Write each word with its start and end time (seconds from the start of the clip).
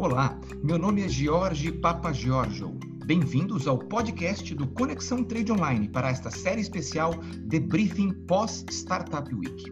Olá, 0.00 0.40
meu 0.62 0.78
nome 0.78 1.02
é 1.02 1.08
Jorge 1.10 1.70
Papa 1.70 2.10
Giorgio. 2.10 2.70
Bem-vindos 3.04 3.68
ao 3.68 3.78
podcast 3.78 4.54
do 4.54 4.66
Conexão 4.66 5.22
Trade 5.22 5.52
Online 5.52 5.90
para 5.90 6.08
esta 6.08 6.30
série 6.30 6.62
especial 6.62 7.12
Debriefing 7.40 8.10
pós 8.26 8.64
Startup 8.70 9.28
Week. 9.34 9.62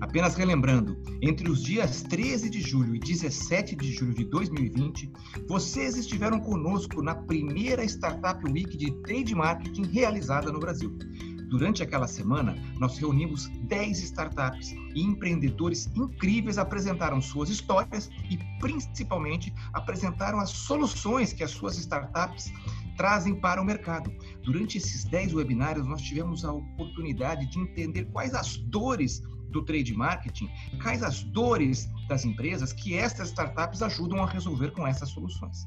Apenas 0.00 0.36
relembrando, 0.36 0.96
entre 1.20 1.50
os 1.50 1.64
dias 1.64 2.02
13 2.04 2.48
de 2.48 2.60
julho 2.60 2.94
e 2.94 3.00
17 3.00 3.74
de 3.74 3.90
julho 3.90 4.14
de 4.14 4.24
2020, 4.26 5.10
vocês 5.48 5.96
estiveram 5.96 6.38
conosco 6.38 7.02
na 7.02 7.16
primeira 7.16 7.82
Startup 7.84 8.40
Week 8.48 8.76
de 8.76 8.92
Trade 9.02 9.34
Marketing 9.34 9.82
realizada 9.86 10.52
no 10.52 10.60
Brasil. 10.60 10.96
Durante 11.48 11.82
aquela 11.82 12.08
semana, 12.08 12.56
nós 12.78 12.98
reunimos 12.98 13.48
10 13.64 14.02
startups 14.02 14.72
e 14.94 15.02
empreendedores 15.02 15.88
incríveis 15.94 16.58
apresentaram 16.58 17.20
suas 17.20 17.48
histórias 17.50 18.10
e, 18.28 18.38
principalmente, 18.58 19.54
apresentaram 19.72 20.40
as 20.40 20.50
soluções 20.50 21.32
que 21.32 21.44
as 21.44 21.52
suas 21.52 21.76
startups 21.78 22.52
trazem 22.96 23.34
para 23.34 23.62
o 23.62 23.64
mercado. 23.64 24.12
Durante 24.42 24.78
esses 24.78 25.04
10 25.04 25.34
webinários, 25.34 25.86
nós 25.86 26.02
tivemos 26.02 26.44
a 26.44 26.52
oportunidade 26.52 27.46
de 27.46 27.60
entender 27.60 28.06
quais 28.06 28.34
as 28.34 28.56
dores 28.56 29.22
do 29.50 29.64
trade 29.64 29.94
marketing, 29.94 30.50
quais 30.82 31.02
as 31.02 31.22
dores 31.22 31.88
das 32.08 32.24
empresas 32.24 32.72
que 32.72 32.94
estas 32.94 33.28
startups 33.28 33.82
ajudam 33.82 34.22
a 34.22 34.26
resolver 34.26 34.72
com 34.72 34.86
essas 34.86 35.10
soluções. 35.10 35.66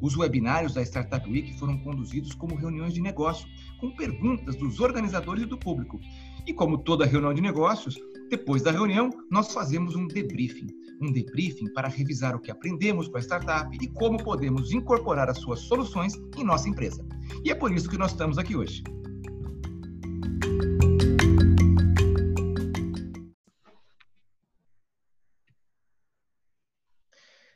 Os 0.00 0.16
webinários 0.16 0.74
da 0.74 0.82
Startup 0.82 1.30
Week 1.30 1.58
foram 1.58 1.78
conduzidos 1.78 2.34
como 2.34 2.54
reuniões 2.54 2.94
de 2.94 3.00
negócio, 3.00 3.46
com 3.78 3.90
perguntas 3.94 4.56
dos 4.56 4.80
organizadores 4.80 5.42
e 5.42 5.46
do 5.46 5.58
público. 5.58 6.00
E 6.46 6.54
como 6.54 6.78
toda 6.78 7.04
reunião 7.04 7.34
de 7.34 7.42
negócios, 7.42 7.98
depois 8.30 8.62
da 8.62 8.70
reunião, 8.70 9.10
nós 9.30 9.52
fazemos 9.52 9.94
um 9.94 10.06
debriefing. 10.06 10.68
Um 11.02 11.12
debriefing 11.12 11.72
para 11.72 11.88
revisar 11.88 12.34
o 12.34 12.40
que 12.40 12.50
aprendemos 12.50 13.08
com 13.08 13.16
a 13.16 13.20
startup 13.20 13.76
e 13.80 13.88
como 13.88 14.22
podemos 14.22 14.72
incorporar 14.72 15.28
as 15.28 15.38
suas 15.38 15.60
soluções 15.60 16.14
em 16.36 16.44
nossa 16.44 16.68
empresa. 16.68 17.06
E 17.44 17.50
é 17.50 17.54
por 17.54 17.72
isso 17.72 17.88
que 17.88 17.98
nós 17.98 18.12
estamos 18.12 18.38
aqui 18.38 18.56
hoje. 18.56 18.82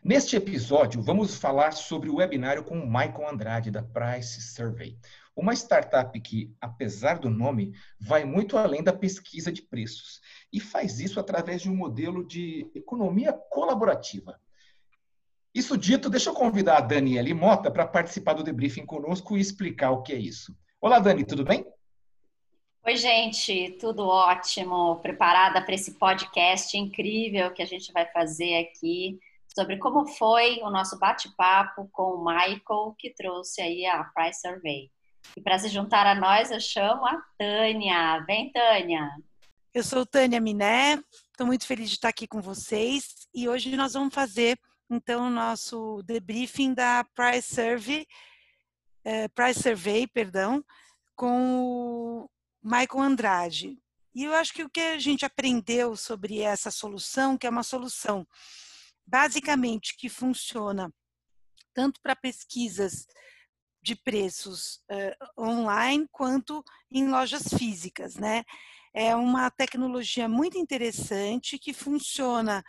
Neste 0.05 0.37
episódio, 0.37 1.01
vamos 1.01 1.39
falar 1.39 1.73
sobre 1.73 2.11
o 2.11 2.17
webinário 2.17 2.63
com 2.63 2.79
o 2.79 2.87
Michael 2.87 3.27
Andrade, 3.27 3.71
da 3.71 3.83
Price 3.83 4.39
Survey. 4.43 4.99
Uma 5.35 5.55
startup 5.55 6.21
que, 6.21 6.55
apesar 6.61 7.19
do 7.19 7.31
nome, 7.31 7.73
vai 7.99 8.23
muito 8.23 8.59
além 8.59 8.83
da 8.83 8.93
pesquisa 8.93 9.51
de 9.51 9.63
preços 9.63 10.21
e 10.53 10.61
faz 10.61 11.01
isso 11.01 11.19
através 11.19 11.63
de 11.63 11.71
um 11.71 11.75
modelo 11.75 12.23
de 12.23 12.71
economia 12.75 13.33
colaborativa. 13.33 14.39
Isso 15.55 15.75
dito, 15.75 16.11
deixa 16.11 16.29
eu 16.29 16.35
convidar 16.35 16.77
a 16.77 16.83
Daniela 16.83 17.35
Mota 17.35 17.71
para 17.71 17.87
participar 17.87 18.35
do 18.35 18.45
debriefing 18.45 18.85
conosco 18.85 19.39
e 19.39 19.41
explicar 19.41 19.91
o 19.93 20.03
que 20.03 20.13
é 20.13 20.19
isso. 20.19 20.55
Olá, 20.83 20.99
Dani, 20.99 21.25
tudo 21.25 21.45
bem? 21.45 21.65
Oi, 22.85 22.97
gente, 22.97 23.79
tudo 23.81 24.07
ótimo. 24.07 24.97
Preparada 24.97 25.63
para 25.63 25.75
esse 25.75 25.93
podcast 25.93 26.77
incrível 26.77 27.51
que 27.53 27.63
a 27.63 27.67
gente 27.67 27.91
vai 27.91 28.05
fazer 28.13 28.59
aqui 28.59 29.19
sobre 29.55 29.79
como 29.79 30.07
foi 30.07 30.61
o 30.63 30.71
nosso 30.71 30.99
bate-papo 30.99 31.89
com 31.93 32.17
o 32.17 32.25
Michael, 32.25 32.95
que 32.99 33.15
trouxe 33.15 33.63
aí 33.63 33.87
a 33.87 34.03
Price 34.05 34.41
Survey. 34.41 34.91
E 35.37 35.41
para 35.41 35.59
se 35.59 35.69
juntar 35.69 36.07
a 36.07 36.15
nós, 36.15 36.51
eu 36.51 36.61
chamo 36.61 37.07
a 37.07 37.23
Tânia. 37.39 38.19
Vem, 38.27 38.51
Tânia! 38.53 39.09
Eu 39.73 39.83
sou 39.83 40.05
Tânia 40.05 40.41
Miné, 40.41 41.01
estou 41.31 41.47
muito 41.47 41.67
feliz 41.67 41.89
de 41.89 41.97
estar 41.97 42.09
aqui 42.09 42.27
com 42.27 42.41
vocês 42.41 43.29
e 43.35 43.49
hoje 43.49 43.75
nós 43.77 43.95
vamos 43.95 44.15
fazer 44.15 44.59
então 44.89 45.27
o 45.27 45.31
nosso 45.31 46.01
debriefing 46.05 46.75
da 46.75 47.05
Price 47.15 47.55
Survey, 47.55 48.07
eh, 49.05 49.27
Price 49.29 49.61
Survey, 49.61 50.07
perdão, 50.07 50.65
com 51.17 52.23
o 52.23 52.31
Michael 52.63 53.01
Andrade. 53.01 53.77
E 54.15 54.25
eu 54.25 54.35
acho 54.35 54.53
que 54.53 54.63
o 54.63 54.71
que 54.71 54.81
a 54.81 54.99
gente 54.99 55.25
aprendeu 55.25 55.97
sobre 55.97 56.41
essa 56.41 56.71
solução, 56.71 57.37
que 57.37 57.47
é 57.47 57.51
uma 57.51 57.65
solução 57.65 58.25
basicamente 59.07 59.97
que 59.97 60.09
funciona 60.09 60.93
tanto 61.75 62.01
para 62.01 62.15
pesquisas 62.17 63.07
de 63.83 63.95
preços 63.95 64.81
uh, 64.91 65.43
online 65.43 66.09
quanto 66.11 66.65
em 66.91 67.09
lojas 67.09 67.43
físicas, 67.49 68.17
né? 68.17 68.45
É 68.95 69.15
uma 69.15 69.51
tecnologia 69.51 70.29
muito 70.29 70.57
interessante 70.57 71.59
que 71.59 71.75
funciona 71.75 72.65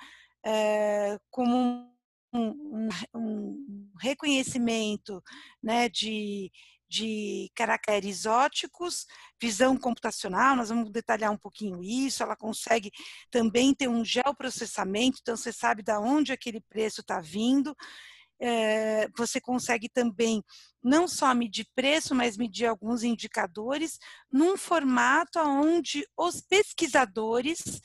uh, 0.45 1.19
como 1.29 1.95
um, 2.33 2.49
um, 2.49 2.89
um, 3.15 3.91
reconhecimento 4.01 5.23
né, 5.63 5.87
de, 5.87 6.51
de 6.87 7.51
caracteres 7.55 8.25
óticos, 8.25 9.05
visão 9.41 9.77
computacional, 9.77 10.55
nós 10.55 10.69
vamos 10.69 10.91
detalhar 10.91 11.31
um 11.31 11.37
pouquinho 11.37 11.83
isso, 11.83 12.23
ela 12.23 12.35
consegue 12.35 12.91
também 13.29 13.73
ter 13.73 13.87
um 13.87 14.03
geoprocessamento, 14.03 15.19
então 15.21 15.35
você 15.35 15.51
sabe 15.51 15.83
de 15.83 15.93
onde 15.93 16.31
aquele 16.31 16.61
preço 16.61 17.01
está 17.01 17.19
vindo, 17.19 17.75
é, 18.39 19.07
você 19.17 19.39
consegue 19.39 19.89
também 19.89 20.43
não 20.83 21.07
só 21.07 21.33
medir 21.33 21.65
preço, 21.73 22.13
mas 22.13 22.37
medir 22.37 22.65
alguns 22.65 23.03
indicadores 23.03 23.97
num 24.31 24.57
formato 24.57 25.39
onde 25.39 26.05
os 26.17 26.41
pesquisadores 26.41 27.81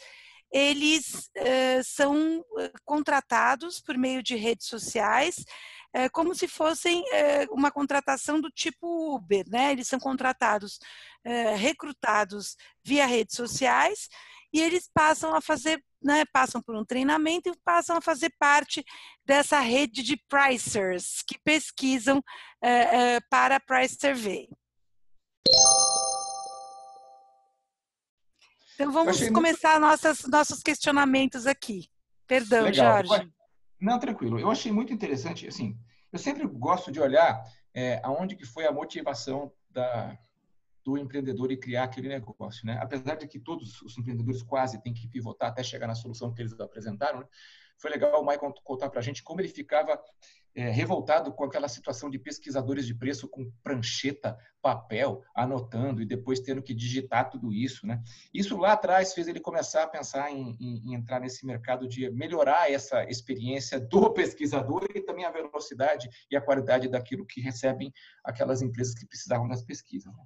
eles 0.52 1.30
é, 1.36 1.80
são 1.82 2.44
contratados 2.84 3.80
por 3.80 3.96
meio 3.96 4.22
de 4.22 4.34
redes 4.34 4.66
sociais 4.66 5.44
é, 5.92 6.08
como 6.08 6.34
se 6.34 6.46
fossem 6.46 7.04
é, 7.12 7.46
uma 7.50 7.70
contratação 7.70 8.40
do 8.40 8.50
tipo 8.50 9.14
Uber, 9.14 9.44
né? 9.48 9.72
Eles 9.72 9.88
são 9.88 9.98
contratados, 9.98 10.78
é, 11.24 11.54
recrutados 11.54 12.56
via 12.84 13.06
redes 13.06 13.36
sociais 13.36 14.08
e 14.52 14.60
eles 14.60 14.88
passam 14.92 15.34
a 15.34 15.40
fazer, 15.40 15.82
né, 16.02 16.24
passam 16.32 16.60
por 16.60 16.74
um 16.74 16.84
treinamento 16.84 17.48
e 17.48 17.58
passam 17.64 17.96
a 17.96 18.00
fazer 18.00 18.32
parte 18.38 18.84
dessa 19.24 19.60
rede 19.60 20.02
de 20.02 20.16
pricers 20.28 21.22
que 21.26 21.38
pesquisam 21.44 22.22
é, 22.62 23.20
para 23.30 23.56
a 23.56 23.60
Price 23.60 23.96
Survey. 24.00 24.48
Então 28.74 28.90
vamos 28.90 29.28
começar 29.28 29.78
muito... 29.78 29.82
nossas, 29.82 30.24
nossos 30.26 30.62
questionamentos 30.62 31.46
aqui. 31.46 31.88
Perdão, 32.26 32.64
Legal. 32.64 33.04
Jorge. 33.04 33.30
Não, 33.80 33.98
tranquilo. 33.98 34.38
Eu 34.38 34.50
achei 34.50 34.70
muito 34.70 34.92
interessante, 34.92 35.46
assim, 35.46 35.78
eu 36.12 36.18
sempre 36.18 36.46
gosto 36.46 36.92
de 36.92 37.00
olhar 37.00 37.42
é, 37.72 38.00
aonde 38.02 38.36
que 38.36 38.44
foi 38.44 38.66
a 38.66 38.72
motivação 38.72 39.52
da, 39.70 40.18
do 40.84 40.98
empreendedor 40.98 41.50
e 41.52 41.56
criar 41.56 41.84
aquele 41.84 42.08
negócio, 42.08 42.66
né? 42.66 42.78
Apesar 42.80 43.14
de 43.14 43.26
que 43.26 43.38
todos 43.38 43.80
os 43.82 43.96
empreendedores 43.96 44.42
quase 44.42 44.82
têm 44.82 44.92
que 44.92 45.08
pivotar 45.08 45.50
até 45.50 45.62
chegar 45.62 45.86
na 45.86 45.94
solução 45.94 46.32
que 46.32 46.42
eles 46.42 46.58
apresentaram, 46.58 47.20
né? 47.20 47.26
foi 47.78 47.90
legal 47.90 48.20
o 48.20 48.26
Michael 48.26 48.52
contar 48.62 48.90
para 48.90 49.00
a 49.00 49.02
gente 49.02 49.22
como 49.22 49.40
ele 49.40 49.48
ficava 49.48 49.98
é, 50.54 50.70
revoltado 50.70 51.32
com 51.32 51.44
aquela 51.44 51.68
situação 51.68 52.10
de 52.10 52.18
pesquisadores 52.18 52.86
de 52.86 52.94
preço 52.94 53.28
com 53.28 53.50
prancheta, 53.62 54.36
papel, 54.60 55.22
anotando 55.34 56.02
e 56.02 56.06
depois 56.06 56.40
tendo 56.40 56.62
que 56.62 56.74
digitar 56.74 57.30
tudo 57.30 57.52
isso. 57.52 57.86
Né? 57.86 58.02
Isso 58.32 58.56
lá 58.56 58.72
atrás 58.72 59.14
fez 59.14 59.28
ele 59.28 59.40
começar 59.40 59.84
a 59.84 59.88
pensar 59.88 60.30
em, 60.30 60.56
em, 60.60 60.90
em 60.90 60.94
entrar 60.94 61.20
nesse 61.20 61.46
mercado 61.46 61.88
de 61.88 62.10
melhorar 62.10 62.70
essa 62.70 63.04
experiência 63.04 63.80
do 63.80 64.10
pesquisador 64.14 64.86
e 64.94 65.00
também 65.00 65.24
a 65.24 65.30
velocidade 65.30 66.08
e 66.30 66.36
a 66.36 66.40
qualidade 66.40 66.88
daquilo 66.88 67.26
que 67.26 67.40
recebem 67.40 67.92
aquelas 68.24 68.60
empresas 68.60 68.94
que 68.94 69.06
precisavam 69.06 69.48
das 69.48 69.62
pesquisas. 69.62 70.12
Né? 70.12 70.24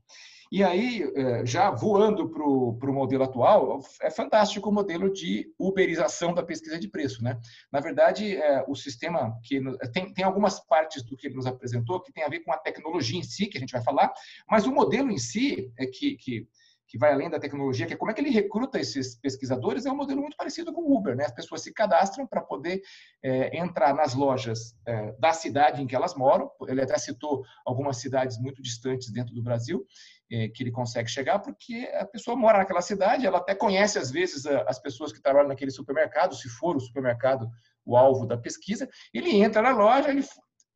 E 0.54 0.62
aí, 0.62 1.02
é, 1.16 1.44
já 1.44 1.70
voando 1.70 2.28
para 2.28 2.42
o 2.44 2.92
modelo 2.92 3.24
atual, 3.24 3.80
é 4.00 4.08
fantástico 4.08 4.68
o 4.68 4.72
modelo 4.72 5.12
de 5.12 5.52
uberização 5.58 6.32
da 6.32 6.44
pesquisa 6.44 6.78
de 6.78 6.86
preço. 6.86 7.24
Né? 7.24 7.38
Na 7.72 7.80
verdade, 7.80 8.36
é, 8.36 8.64
o 8.68 8.74
sistema 8.76 9.36
que 9.42 9.60
tem, 9.92 10.13
tem 10.14 10.24
algumas 10.24 10.60
partes 10.60 11.02
do 11.02 11.16
que 11.16 11.26
ele 11.26 11.34
nos 11.34 11.46
apresentou 11.46 12.00
que 12.00 12.12
tem 12.12 12.24
a 12.24 12.28
ver 12.28 12.40
com 12.40 12.52
a 12.52 12.56
tecnologia 12.56 13.18
em 13.18 13.22
si, 13.22 13.46
que 13.46 13.58
a 13.58 13.60
gente 13.60 13.72
vai 13.72 13.82
falar, 13.82 14.12
mas 14.48 14.66
o 14.66 14.72
modelo 14.72 15.10
em 15.10 15.18
si, 15.18 15.72
é 15.76 15.86
que, 15.86 16.16
que 16.16 16.48
que 16.94 16.98
vai 16.98 17.12
além 17.12 17.28
da 17.28 17.40
tecnologia, 17.40 17.86
que 17.86 17.94
é 17.94 17.96
como 17.96 18.12
é 18.12 18.14
que 18.14 18.20
ele 18.20 18.30
recruta 18.30 18.78
esses 18.78 19.16
pesquisadores, 19.16 19.84
é 19.84 19.90
um 19.90 19.96
modelo 19.96 20.20
muito 20.20 20.36
parecido 20.36 20.72
com 20.72 20.82
o 20.82 20.96
Uber, 20.96 21.16
né? 21.16 21.24
As 21.24 21.32
pessoas 21.32 21.62
se 21.62 21.72
cadastram 21.72 22.24
para 22.24 22.40
poder 22.40 22.82
é, 23.20 23.58
entrar 23.58 23.92
nas 23.94 24.14
lojas 24.14 24.76
é, 24.86 25.10
da 25.18 25.32
cidade 25.32 25.82
em 25.82 25.88
que 25.88 25.96
elas 25.96 26.14
moram. 26.14 26.48
Ele 26.68 26.80
até 26.80 26.96
citou 26.96 27.44
algumas 27.66 27.96
cidades 27.96 28.38
muito 28.38 28.62
distantes 28.62 29.10
dentro 29.10 29.34
do 29.34 29.42
Brasil 29.42 29.84
que 30.28 30.62
ele 30.62 30.70
consegue 30.70 31.08
chegar, 31.08 31.38
porque 31.38 31.88
a 31.94 32.04
pessoa 32.04 32.36
mora 32.36 32.58
naquela 32.58 32.80
cidade, 32.80 33.26
ela 33.26 33.38
até 33.38 33.54
conhece 33.54 33.98
às 33.98 34.10
vezes 34.10 34.46
as 34.46 34.78
pessoas 34.78 35.12
que 35.12 35.20
trabalham 35.20 35.48
naquele 35.48 35.70
supermercado, 35.70 36.34
se 36.34 36.48
for 36.48 36.76
o 36.76 36.80
supermercado 36.80 37.48
o 37.84 37.96
alvo 37.96 38.26
da 38.26 38.36
pesquisa, 38.36 38.88
ele 39.12 39.36
entra 39.36 39.60
na 39.60 39.70
loja, 39.70 40.08
ele 40.08 40.24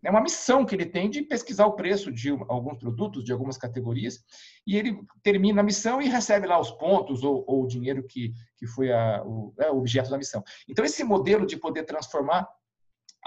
é 0.04 0.10
uma 0.10 0.20
missão 0.20 0.64
que 0.64 0.74
ele 0.74 0.86
tem 0.86 1.10
de 1.10 1.22
pesquisar 1.22 1.66
o 1.66 1.74
preço 1.74 2.12
de 2.12 2.30
alguns 2.48 2.78
produtos, 2.78 3.24
de 3.24 3.32
algumas 3.32 3.58
categorias, 3.58 4.20
e 4.66 4.76
ele 4.76 4.96
termina 5.22 5.60
a 5.60 5.64
missão 5.64 6.00
e 6.00 6.08
recebe 6.08 6.46
lá 6.46 6.60
os 6.60 6.70
pontos 6.70 7.24
ou, 7.24 7.44
ou 7.48 7.64
o 7.64 7.66
dinheiro 7.66 8.04
que, 8.06 8.32
que 8.56 8.66
foi 8.66 8.92
a, 8.92 9.22
o, 9.24 9.52
é, 9.58 9.70
o 9.70 9.78
objeto 9.78 10.10
da 10.10 10.18
missão. 10.18 10.42
Então, 10.68 10.84
esse 10.84 11.02
modelo 11.02 11.44
de 11.44 11.56
poder 11.56 11.82
transformar 11.84 12.46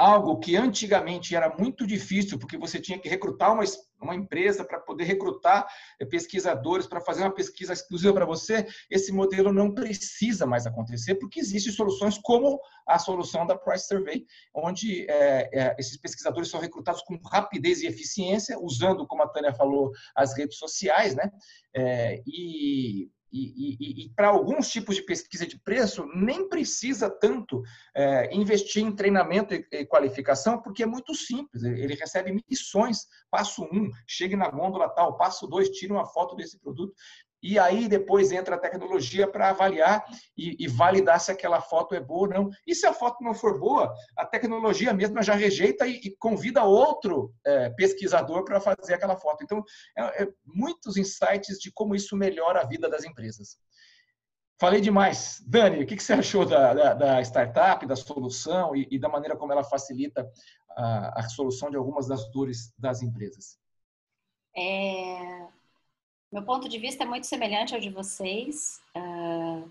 algo 0.02 0.40
que 0.40 0.56
antigamente 0.56 1.36
era 1.36 1.56
muito 1.56 1.86
difícil, 1.86 2.40
porque 2.40 2.58
você 2.58 2.80
tinha 2.80 2.98
que 2.98 3.08
recrutar 3.08 3.54
uma, 3.54 3.64
uma 4.02 4.16
empresa 4.16 4.66
para 4.66 4.80
poder 4.80 5.04
recrutar 5.04 5.68
eh, 6.00 6.06
pesquisadores 6.06 6.88
para 6.88 7.00
fazer 7.00 7.22
uma 7.22 7.34
pesquisa 7.34 7.72
exclusiva 7.72 8.12
para 8.12 8.26
você, 8.26 8.68
esse 8.90 9.12
modelo 9.12 9.54
não 9.54 9.72
precisa 9.72 10.48
mais 10.48 10.66
acontecer, 10.66 11.16
porque 11.16 11.40
existem 11.40 11.72
soluções 11.72 12.18
como 12.18 12.60
a 12.88 12.98
solução 12.98 13.46
da 13.46 13.56
Price 13.56 13.86
Survey, 13.86 14.26
onde 14.56 15.06
é, 15.08 15.50
é, 15.54 15.76
esses 15.78 15.98
pesquisadores 15.98 16.50
são 16.50 16.60
recrutados 16.60 17.04
com 17.04 17.20
rapidez 17.32 17.82
e 17.82 17.88
eficiência, 17.88 18.58
usando, 18.60 19.06
como 19.06 19.22
a 19.22 19.28
Tânia 19.28 19.54
falou, 19.54 19.92
as 20.16 20.36
redes 20.36 20.58
sociais, 20.58 21.14
né? 21.14 21.30
É, 21.76 22.24
e 22.26 23.08
e, 23.32 23.78
e, 23.80 24.06
e 24.06 24.10
para 24.10 24.28
alguns 24.28 24.70
tipos 24.70 24.96
de 24.96 25.04
pesquisa 25.04 25.48
de 25.48 25.58
preço, 25.60 26.06
nem 26.14 26.50
precisa 26.50 27.10
tanto 27.10 27.64
é, 27.96 28.34
investir 28.36 28.84
em 28.84 28.96
treinamento 28.96 29.54
e, 29.54 29.66
e, 29.72 29.86
qualificação, 29.86 30.62
porque 30.62 30.84
é 30.84 30.86
muito 30.86 31.16
simples. 31.16 31.64
Ele 31.64 31.96
recebe 31.96 32.44
missões. 32.50 33.08
Passo 33.30 33.64
um, 33.64 33.90
chegue 34.06 34.36
na 34.36 34.50
gôndola 34.50 34.90
tal. 34.90 35.18
Passo 35.18 35.48
dois, 35.48 35.70
tire 35.70 35.94
uma 35.94 36.06
foto 36.06 36.36
desse 36.36 36.60
produto 36.60 36.94
e 37.42 37.58
aí 37.58 37.88
depois 37.88 38.32
entra 38.32 38.56
a 38.56 38.60
tecnologia 38.60 39.28
para 39.28 39.50
avaliar 39.50 40.06
e, 40.38 40.64
e, 40.64 40.68
validar 40.68 41.20
se 41.20 41.32
aquela 41.32 41.60
foto 41.60 41.96
é 41.96 42.00
boa 42.00 42.22
ou 42.22 42.30
não. 42.30 42.50
E 42.68 42.76
se 42.76 42.86
a 42.86 42.94
foto 42.94 43.24
não 43.24 43.34
for 43.34 43.60
boa, 43.60 43.94
a 44.18 44.26
tecnologia 44.26 44.94
mesma 44.94 45.24
já 45.24 45.34
rejeita 45.34 45.88
e, 45.88 45.96
e 46.04 46.16
convida 46.18 46.64
outro 46.64 47.34
é, 47.46 47.70
pesquisador 47.72 48.44
para 48.44 48.62
fazer 48.62 48.94
aquela 48.94 49.16
foto. 49.16 49.44
Então, 49.44 49.64
é, 49.98 50.24
é, 50.24 50.28
muitos 50.46 50.98
insights 50.98 51.58
de 51.58 51.72
como 51.72 51.96
isso 51.96 52.16
melhora 52.16 52.62
a 52.62 52.66
vida 52.66 52.88
das 52.90 53.04
empresas. 53.04 53.58
Falei 54.60 54.80
demais. 54.80 55.44
Dani, 55.48 55.84
o 55.84 55.88
que, 55.88 55.96
que 55.96 56.04
você 56.04 56.14
achou 56.14 56.46
da, 56.46 56.74
da, 56.76 56.94
da, 56.94 57.22
startup, 57.22 57.84
da 57.88 57.96
solução 57.96 58.76
e, 58.76 58.88
e, 58.92 59.00
da 59.00 59.10
maneira 59.10 59.36
como 59.36 59.52
ela 59.52 59.64
facilita 59.64 60.30
a, 60.70 61.22
a 61.22 61.24
solução 61.30 61.72
de 61.72 61.78
algumas 61.78 62.08
das 62.08 62.30
dores 62.32 62.72
das 62.78 63.02
empresas? 63.02 63.58
É, 64.56 65.48
meu 66.32 66.44
ponto 66.44 66.70
de 66.70 66.80
vista 66.80 67.04
é 67.04 67.06
muito 67.06 67.28
semelhante 67.28 67.76
ao 67.76 67.82
de 67.82 67.90
vocês. 67.90 68.80
Uh, 68.96 69.70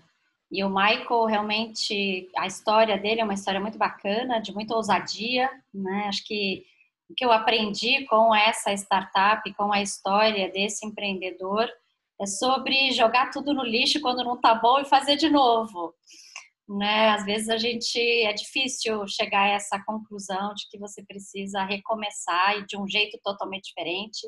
e 0.51 0.63
o 0.63 0.69
Michael, 0.69 1.25
realmente, 1.25 2.29
a 2.37 2.45
história 2.45 2.97
dele 2.97 3.21
é 3.21 3.23
uma 3.23 3.33
história 3.33 3.59
muito 3.59 3.77
bacana, 3.77 4.39
de 4.39 4.53
muita 4.53 4.75
ousadia. 4.75 5.49
Né? 5.73 6.05
Acho 6.07 6.23
que 6.25 6.63
o 7.09 7.15
que 7.15 7.25
eu 7.25 7.31
aprendi 7.31 8.05
com 8.05 8.35
essa 8.35 8.71
startup, 8.73 9.51
com 9.55 9.73
a 9.73 9.81
história 9.81 10.51
desse 10.51 10.85
empreendedor, 10.85 11.67
é 12.21 12.27
sobre 12.27 12.91
jogar 12.91 13.31
tudo 13.31 13.53
no 13.53 13.63
lixo 13.63 13.99
quando 13.99 14.23
não 14.23 14.39
tá 14.39 14.53
bom 14.53 14.79
e 14.79 14.85
fazer 14.85 15.15
de 15.15 15.29
novo. 15.29 15.95
Né? 16.69 17.09
Às 17.09 17.25
vezes 17.25 17.49
a 17.49 17.57
gente 17.57 17.99
é 17.99 18.33
difícil 18.33 19.07
chegar 19.07 19.45
a 19.45 19.53
essa 19.53 19.81
conclusão 19.83 20.53
de 20.53 20.69
que 20.69 20.77
você 20.77 21.03
precisa 21.03 21.63
recomeçar 21.63 22.59
e 22.59 22.65
de 22.67 22.77
um 22.77 22.87
jeito 22.87 23.19
totalmente 23.23 23.69
diferente 23.69 24.27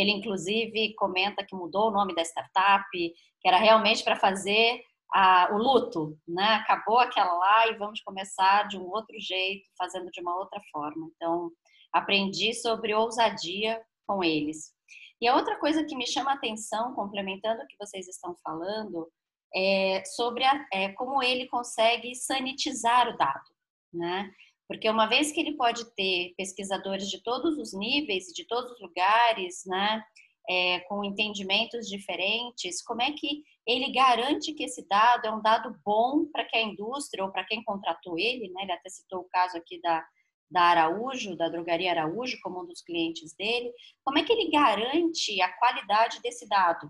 ele 0.00 0.10
inclusive 0.10 0.94
comenta 0.94 1.44
que 1.44 1.54
mudou 1.54 1.88
o 1.88 1.90
nome 1.90 2.14
da 2.14 2.22
startup, 2.22 2.88
que 2.92 3.48
era 3.48 3.58
realmente 3.58 4.02
para 4.02 4.16
fazer 4.16 4.82
a, 5.12 5.48
o 5.52 5.58
luto, 5.58 6.16
né? 6.26 6.54
Acabou 6.54 6.98
aquela 6.98 7.32
lá 7.32 7.66
e 7.68 7.76
vamos 7.76 8.00
começar 8.00 8.68
de 8.68 8.78
um 8.78 8.88
outro 8.88 9.18
jeito, 9.18 9.64
fazendo 9.76 10.10
de 10.10 10.20
uma 10.20 10.36
outra 10.36 10.60
forma. 10.70 11.10
Então, 11.16 11.50
aprendi 11.92 12.54
sobre 12.54 12.94
ousadia 12.94 13.80
com 14.06 14.22
eles. 14.22 14.72
E 15.20 15.28
a 15.28 15.36
outra 15.36 15.58
coisa 15.58 15.84
que 15.84 15.96
me 15.96 16.06
chama 16.06 16.32
a 16.32 16.34
atenção, 16.34 16.94
complementando 16.94 17.62
o 17.62 17.66
que 17.66 17.76
vocês 17.78 18.08
estão 18.08 18.34
falando, 18.42 19.10
é 19.54 20.02
sobre 20.04 20.44
a, 20.44 20.66
é, 20.72 20.90
como 20.92 21.22
ele 21.22 21.46
consegue 21.48 22.14
sanitizar 22.14 23.08
o 23.08 23.16
dado, 23.16 23.50
né? 23.92 24.32
Porque 24.70 24.88
uma 24.88 25.06
vez 25.06 25.32
que 25.32 25.40
ele 25.40 25.56
pode 25.56 25.84
ter 25.96 26.32
pesquisadores 26.36 27.10
de 27.10 27.20
todos 27.24 27.58
os 27.58 27.74
níveis, 27.74 28.26
de 28.26 28.46
todos 28.46 28.70
os 28.70 28.80
lugares, 28.80 29.64
né, 29.66 30.00
é, 30.48 30.78
com 30.88 31.02
entendimentos 31.02 31.88
diferentes, 31.88 32.80
como 32.80 33.02
é 33.02 33.10
que 33.10 33.42
ele 33.66 33.90
garante 33.90 34.54
que 34.54 34.62
esse 34.62 34.86
dado 34.86 35.26
é 35.26 35.32
um 35.32 35.42
dado 35.42 35.76
bom 35.84 36.24
para 36.26 36.44
que 36.44 36.56
a 36.56 36.62
indústria 36.62 37.24
ou 37.24 37.32
para 37.32 37.44
quem 37.44 37.64
contratou 37.64 38.16
ele, 38.16 38.48
né, 38.50 38.62
ele 38.62 38.70
até 38.70 38.88
citou 38.88 39.22
o 39.22 39.28
caso 39.28 39.56
aqui 39.56 39.80
da, 39.80 40.06
da 40.48 40.62
Araújo, 40.62 41.36
da 41.36 41.48
drogaria 41.48 41.90
Araújo, 41.90 42.38
como 42.40 42.62
um 42.62 42.66
dos 42.66 42.80
clientes 42.80 43.34
dele, 43.34 43.72
como 44.04 44.18
é 44.18 44.22
que 44.22 44.32
ele 44.32 44.52
garante 44.52 45.42
a 45.42 45.52
qualidade 45.58 46.22
desse 46.22 46.48
dado? 46.48 46.88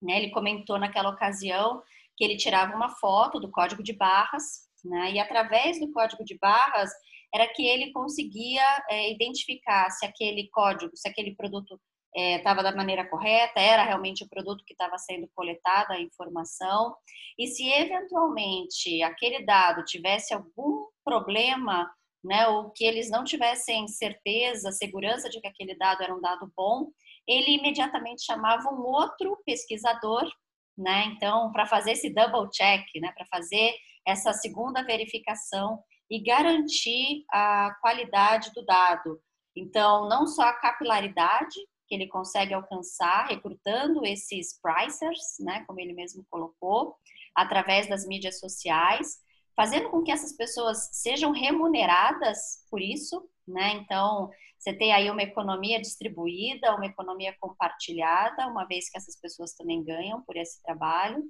Né, 0.00 0.16
ele 0.16 0.30
comentou 0.30 0.78
naquela 0.78 1.10
ocasião 1.10 1.82
que 2.16 2.24
ele 2.24 2.38
tirava 2.38 2.74
uma 2.74 2.88
foto 2.88 3.38
do 3.38 3.50
código 3.50 3.82
de 3.82 3.92
barras 3.92 4.72
né? 4.84 5.12
E 5.12 5.18
através 5.18 5.80
do 5.80 5.90
código 5.92 6.24
de 6.24 6.36
barras 6.38 6.90
era 7.34 7.48
que 7.48 7.66
ele 7.66 7.92
conseguia 7.92 8.62
é, 8.88 9.10
identificar 9.12 9.90
se 9.90 10.06
aquele 10.06 10.48
código, 10.50 10.96
se 10.96 11.08
aquele 11.08 11.34
produto 11.34 11.80
estava 12.16 12.60
é, 12.60 12.62
da 12.62 12.76
maneira 12.76 13.08
correta, 13.08 13.60
era 13.60 13.82
realmente 13.82 14.22
o 14.22 14.28
produto 14.28 14.64
que 14.64 14.72
estava 14.72 14.96
sendo 14.98 15.28
coletada 15.34 15.94
a 15.94 16.00
informação, 16.00 16.94
e 17.36 17.48
se 17.48 17.68
eventualmente 17.68 19.02
aquele 19.02 19.44
dado 19.44 19.84
tivesse 19.84 20.32
algum 20.32 20.86
problema, 21.04 21.90
né, 22.22 22.46
ou 22.46 22.70
que 22.70 22.84
eles 22.84 23.10
não 23.10 23.24
tivessem 23.24 23.86
certeza, 23.88 24.72
segurança 24.72 25.28
de 25.28 25.40
que 25.40 25.48
aquele 25.48 25.74
dado 25.76 26.02
era 26.02 26.14
um 26.14 26.20
dado 26.20 26.50
bom, 26.56 26.88
ele 27.26 27.56
imediatamente 27.56 28.24
chamava 28.24 28.70
um 28.70 28.82
outro 28.82 29.36
pesquisador, 29.44 30.30
né, 30.78 31.06
então, 31.06 31.50
para 31.52 31.66
fazer 31.66 31.92
esse 31.92 32.10
double 32.10 32.48
check, 32.50 32.84
né, 33.00 33.12
para 33.12 33.26
fazer 33.26 33.74
essa 34.06 34.32
segunda 34.32 34.82
verificação 34.82 35.82
e 36.10 36.22
garantir 36.22 37.24
a 37.30 37.74
qualidade 37.80 38.52
do 38.54 38.64
dado. 38.64 39.20
Então, 39.56 40.08
não 40.08 40.26
só 40.26 40.42
a 40.42 40.52
capilaridade 40.52 41.54
que 41.86 41.94
ele 41.94 42.08
consegue 42.08 42.54
alcançar 42.54 43.26
recrutando 43.26 44.04
esses 44.04 44.58
pricers, 44.60 45.20
né, 45.40 45.64
como 45.66 45.80
ele 45.80 45.92
mesmo 45.92 46.24
colocou, 46.30 46.96
através 47.34 47.88
das 47.88 48.06
mídias 48.06 48.40
sociais, 48.40 49.18
fazendo 49.56 49.90
com 49.90 50.02
que 50.02 50.10
essas 50.10 50.32
pessoas 50.32 50.88
sejam 50.92 51.30
remuneradas 51.30 52.64
por 52.70 52.80
isso, 52.80 53.28
né? 53.46 53.72
Então, 53.74 54.30
você 54.58 54.72
tem 54.72 54.92
aí 54.92 55.10
uma 55.10 55.22
economia 55.22 55.80
distribuída, 55.80 56.74
uma 56.74 56.86
economia 56.86 57.36
compartilhada, 57.38 58.46
uma 58.48 58.64
vez 58.66 58.88
que 58.88 58.96
essas 58.96 59.20
pessoas 59.20 59.52
também 59.54 59.84
ganham 59.84 60.22
por 60.22 60.36
esse 60.36 60.62
trabalho 60.62 61.22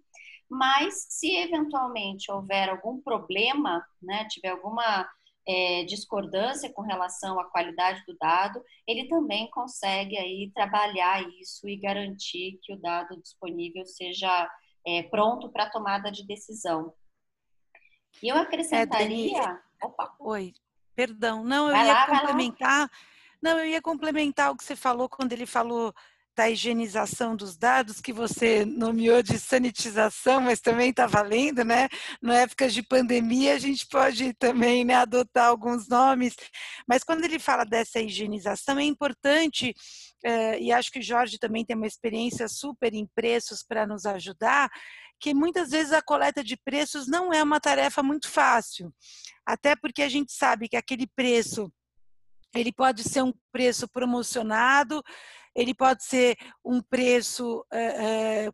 mas 0.55 1.07
se 1.09 1.37
eventualmente 1.37 2.31
houver 2.31 2.69
algum 2.69 3.01
problema, 3.01 3.85
né, 4.01 4.25
tiver 4.31 4.51
alguma 4.51 5.09
é, 5.47 5.85
discordância 5.85 6.73
com 6.73 6.83
relação 6.83 7.41
à 7.41 7.45
qualidade 7.51 8.03
do 8.07 8.17
dado, 8.17 8.63
ele 8.87 9.09
também 9.09 9.51
consegue 9.51 10.17
aí 10.17 10.53
trabalhar 10.55 11.29
isso 11.41 11.69
e 11.69 11.77
garantir 11.77 12.59
que 12.63 12.73
o 12.73 12.81
dado 12.81 13.21
disponível 13.21 13.85
seja 13.85 14.49
é, 14.87 15.03
pronto 15.03 15.51
para 15.51 15.69
tomada 15.69 16.11
de 16.11 16.25
decisão. 16.25 16.95
E 18.23 18.29
eu 18.29 18.37
acrescentaria. 18.37 19.61
É, 19.83 19.87
Opa. 19.87 20.15
Oi, 20.21 20.55
perdão, 20.95 21.43
não, 21.43 21.67
eu 21.67 21.73
vai 21.73 21.87
ia 21.87 21.93
lá, 21.93 22.07
complementar. 22.07 22.91
Não, 23.43 23.59
eu 23.59 23.67
ia 23.67 23.83
complementar 23.83 24.53
o 24.53 24.57
que 24.57 24.65
você 24.65 24.77
falou 24.77 25.09
quando 25.09 25.33
ele 25.33 25.47
falou 25.47 25.93
da 26.37 26.51
higienização 26.51 27.37
dos 27.37 27.57
dados, 27.57 28.01
que 28.01 28.13
você 28.13 28.65
nomeou 28.65 29.23
de 29.23 29.39
sanitização, 29.39 30.41
mas 30.41 30.61
também 30.61 30.91
está 30.91 31.07
valendo, 31.07 31.65
né? 31.65 31.89
Na 32.21 32.41
época 32.41 32.69
de 32.69 32.83
pandemia, 32.83 33.55
a 33.55 33.59
gente 33.59 33.87
pode 33.87 34.33
também 34.35 34.85
né, 34.85 34.95
adotar 34.95 35.47
alguns 35.47 35.89
nomes, 35.89 36.35
mas 36.89 37.05
quando 37.05 37.25
ele 37.25 37.39
fala 37.39 37.65
dessa 37.65 38.01
higienização, 38.01 38.79
é 38.79 38.85
importante, 38.85 39.75
eh, 40.25 40.61
e 40.61 40.73
acho 40.73 40.91
que 40.91 40.99
o 40.99 41.03
Jorge 41.03 41.39
também 41.39 41.65
tem 41.65 41.77
uma 41.77 41.87
experiência 41.87 42.49
super 42.49 42.93
em 42.93 43.07
preços 43.15 43.63
para 43.63 43.87
nos 43.87 44.05
ajudar, 44.05 44.71
que 45.21 45.33
muitas 45.33 45.71
vezes 45.71 45.93
a 45.93 46.03
coleta 46.03 46.43
de 46.43 46.57
preços 46.57 47.07
não 47.07 47.33
é 47.33 47.43
uma 47.43 47.61
tarefa 47.61 48.03
muito 48.03 48.29
fácil, 48.29 48.93
até 49.47 49.77
porque 49.77 50.03
a 50.03 50.09
gente 50.09 50.33
sabe 50.33 50.69
que 50.69 50.77
aquele 50.77 51.07
preço 51.07 51.73
ele 52.55 52.73
pode 52.73 53.03
ser 53.03 53.23
um 53.23 53.33
preço 53.53 53.89
promocionado, 53.89 55.03
ele 55.55 55.75
pode 55.75 56.05
ser 56.05 56.37
um 56.65 56.81
preço, 56.81 57.65
é, 57.73 58.51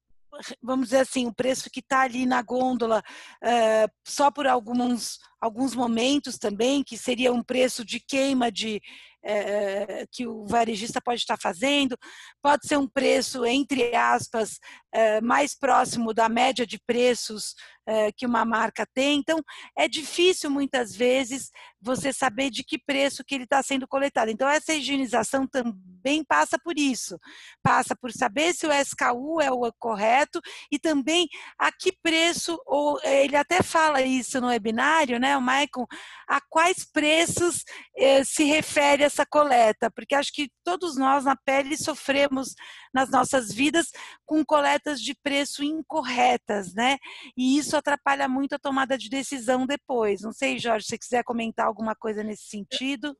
vamos 0.62 0.86
dizer 0.86 1.00
assim, 1.00 1.26
um 1.26 1.32
preço 1.32 1.70
que 1.70 1.80
está 1.80 2.02
ali 2.02 2.26
na 2.26 2.42
gôndola 2.42 3.02
é, 3.42 3.88
só 4.04 4.30
por 4.30 4.46
alguns, 4.46 5.18
alguns 5.40 5.74
momentos 5.74 6.38
também, 6.38 6.82
que 6.82 6.96
seria 6.96 7.32
um 7.32 7.42
preço 7.42 7.84
de 7.84 7.98
queima 7.98 8.50
de, 8.52 8.80
é, 9.22 10.06
que 10.10 10.26
o 10.26 10.46
varejista 10.46 11.00
pode 11.00 11.20
estar 11.20 11.38
fazendo, 11.40 11.96
pode 12.42 12.66
ser 12.66 12.78
um 12.78 12.86
preço, 12.86 13.44
entre 13.44 13.94
aspas, 13.94 14.58
é, 14.92 15.20
mais 15.20 15.56
próximo 15.56 16.12
da 16.12 16.28
média 16.28 16.66
de 16.66 16.78
preços 16.86 17.54
é, 17.86 18.12
que 18.12 18.26
uma 18.26 18.44
marca 18.44 18.86
tem. 18.94 19.18
Então, 19.18 19.40
é 19.76 19.88
difícil 19.88 20.50
muitas 20.50 20.94
vezes 20.94 21.50
você 21.80 22.12
saber 22.12 22.50
de 22.50 22.62
que 22.62 22.78
preço 22.78 23.24
que 23.24 23.34
ele 23.34 23.44
está 23.44 23.62
sendo 23.62 23.86
coletado. 23.86 24.30
Então, 24.30 24.48
essa 24.48 24.74
higienização 24.74 25.46
também 25.46 26.24
passa 26.24 26.58
por 26.62 26.78
isso. 26.78 27.18
Passa 27.62 27.96
por 27.96 28.12
saber 28.12 28.54
se 28.54 28.66
o 28.66 28.72
SKU 28.72 29.40
é 29.40 29.50
o 29.50 29.72
correto 29.78 30.40
e 30.70 30.78
também 30.78 31.26
a 31.58 31.72
que 31.72 31.92
preço, 32.02 32.60
ou 32.66 33.00
ele 33.02 33.36
até 33.36 33.62
fala 33.62 34.02
isso 34.02 34.40
no 34.40 34.48
webinário, 34.48 35.18
né? 35.18 35.29
Né, 35.30 35.36
o 35.36 35.40
Maicon, 35.40 35.86
a 36.28 36.40
quais 36.48 36.84
preços 36.84 37.64
eh, 37.96 38.24
se 38.24 38.44
refere 38.44 39.04
essa 39.04 39.24
coleta, 39.24 39.90
porque 39.90 40.14
acho 40.14 40.32
que 40.32 40.50
todos 40.64 40.96
nós 40.96 41.24
na 41.24 41.36
pele 41.36 41.76
sofremos 41.76 42.54
nas 42.92 43.10
nossas 43.10 43.52
vidas 43.52 43.90
com 44.26 44.44
coletas 44.44 45.00
de 45.00 45.14
preço 45.22 45.62
incorretas, 45.62 46.74
né? 46.74 46.98
E 47.36 47.56
isso 47.58 47.76
atrapalha 47.76 48.28
muito 48.28 48.54
a 48.54 48.58
tomada 48.58 48.98
de 48.98 49.08
decisão 49.08 49.66
depois. 49.66 50.22
Não 50.22 50.32
sei, 50.32 50.58
Jorge, 50.58 50.86
se 50.86 50.98
quiser 50.98 51.22
comentar 51.22 51.66
alguma 51.66 51.94
coisa 51.94 52.22
nesse 52.22 52.48
sentido. 52.48 53.16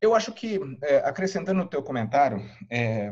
Eu 0.00 0.14
acho 0.14 0.32
que, 0.32 0.60
é, 0.84 0.98
acrescentando 0.98 1.58
no 1.58 1.68
teu 1.68 1.82
comentário, 1.82 2.38
é, 2.70 3.10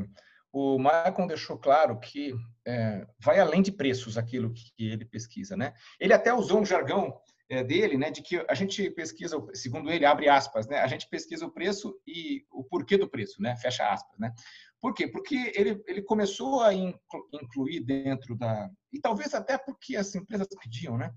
o 0.52 0.78
Malcolm 0.78 1.26
deixou 1.26 1.58
claro 1.58 1.98
que 1.98 2.32
é, 2.66 3.04
vai 3.18 3.40
além 3.40 3.62
de 3.62 3.72
preços 3.72 4.16
aquilo 4.16 4.52
que 4.52 4.72
ele 4.78 5.04
pesquisa, 5.04 5.56
né? 5.56 5.72
Ele 5.98 6.12
até 6.12 6.32
usou 6.32 6.60
um 6.60 6.64
jargão 6.64 7.12
dele, 7.48 7.96
né, 7.96 8.10
de 8.10 8.22
que 8.22 8.44
a 8.48 8.54
gente 8.54 8.90
pesquisa, 8.90 9.36
segundo 9.54 9.90
ele, 9.90 10.04
abre 10.04 10.28
aspas, 10.28 10.66
né? 10.66 10.78
A 10.78 10.86
gente 10.86 11.08
pesquisa 11.08 11.46
o 11.46 11.50
preço 11.50 11.96
e 12.06 12.44
o 12.50 12.64
porquê 12.64 12.98
do 12.98 13.08
preço, 13.08 13.40
né? 13.40 13.56
Fecha 13.56 13.88
aspas, 13.88 14.18
né? 14.18 14.32
Por 14.80 14.92
quê? 14.92 15.06
Porque 15.08 15.52
ele, 15.54 15.82
ele 15.86 16.02
começou 16.02 16.62
a 16.62 16.72
incluir 16.74 17.80
dentro 17.80 18.36
da 18.36 18.70
e 18.92 19.00
talvez 19.00 19.34
até 19.34 19.56
porque 19.56 19.96
as 19.96 20.14
empresas 20.14 20.48
pediam, 20.60 20.96
né? 20.96 21.12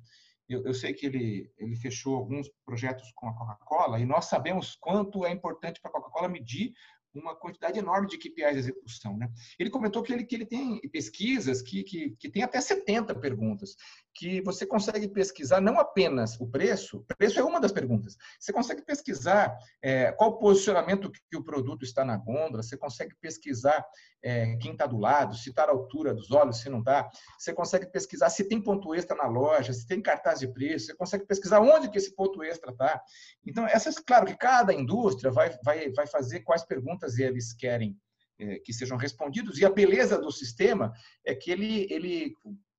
Eu, 0.47 0.65
eu, 0.65 0.73
sei 0.73 0.93
que 0.93 1.05
ele, 1.05 1.51
ele 1.59 1.75
fechou 1.75 2.15
alguns 2.15 2.49
projetos 2.65 3.11
com 3.13 3.27
a 3.27 3.35
Coca-Cola 3.35 3.99
e 3.99 4.05
nós 4.05 4.25
sabemos 4.25 4.75
quanto 4.75 5.23
é 5.23 5.31
importante 5.31 5.79
para 5.79 5.91
a 5.91 5.93
Coca-Cola 5.93 6.27
medir 6.27 6.73
uma 7.13 7.35
quantidade 7.35 7.79
enorme 7.79 8.07
de 8.07 8.17
KPIs 8.17 8.53
de 8.53 8.59
execução. 8.59 9.17
Né? 9.17 9.29
Ele 9.57 9.69
comentou 9.69 10.03
que 10.03 10.13
ele, 10.13 10.23
que 10.23 10.35
ele 10.35 10.45
tem 10.45 10.79
pesquisas 10.91 11.61
que, 11.61 11.83
que, 11.83 12.11
que 12.11 12.29
tem 12.29 12.43
até 12.43 12.59
70 12.59 13.15
perguntas, 13.15 13.75
que 14.13 14.41
você 14.41 14.65
consegue 14.65 15.07
pesquisar 15.07 15.61
não 15.61 15.79
apenas 15.79 16.39
o 16.39 16.47
preço, 16.47 17.05
preço 17.17 17.39
é 17.39 17.43
uma 17.43 17.59
das 17.59 17.71
perguntas, 17.71 18.17
você 18.39 18.51
consegue 18.51 18.81
pesquisar 18.81 19.57
é, 19.81 20.11
qual 20.11 20.37
posicionamento 20.37 21.11
que 21.11 21.37
o 21.37 21.43
produto 21.43 21.83
está 21.83 22.03
na 22.03 22.17
gôndola, 22.17 22.63
você 22.63 22.77
consegue 22.77 23.15
pesquisar 23.21 23.85
é, 24.21 24.57
quem 24.57 24.73
está 24.73 24.85
do 24.85 24.97
lado, 24.97 25.35
se 25.35 25.49
está 25.49 25.63
à 25.63 25.69
altura 25.69 26.13
dos 26.13 26.31
olhos, 26.31 26.59
se 26.59 26.69
não 26.69 26.79
está, 26.79 27.09
você 27.37 27.53
consegue 27.53 27.85
pesquisar 27.87 28.29
se 28.29 28.43
tem 28.43 28.61
ponto 28.61 28.93
extra 28.93 29.15
na 29.15 29.27
loja, 29.27 29.71
se 29.71 29.87
tem 29.87 30.01
cartaz 30.01 30.39
de 30.39 30.47
preço, 30.47 30.87
você 30.87 30.95
consegue 30.95 31.25
pesquisar 31.25 31.61
onde 31.61 31.89
que 31.89 31.97
esse 31.97 32.13
ponto 32.13 32.43
extra 32.43 32.71
está. 32.71 33.01
Então, 33.45 33.65
essas, 33.65 33.99
claro 33.99 34.25
que 34.25 34.35
cada 34.35 34.73
indústria 34.73 35.31
vai, 35.31 35.57
vai, 35.63 35.89
vai 35.91 36.07
fazer 36.07 36.41
quais 36.41 36.63
perguntas 36.63 36.98
eles 37.19 37.53
querem 37.53 37.97
é, 38.39 38.59
que 38.59 38.73
sejam 38.73 38.97
respondidos, 38.97 39.59
e 39.59 39.65
a 39.65 39.69
beleza 39.69 40.17
do 40.17 40.31
sistema 40.31 40.93
é 41.25 41.35
que 41.35 41.51
ele, 41.51 41.87
ele, 41.91 42.33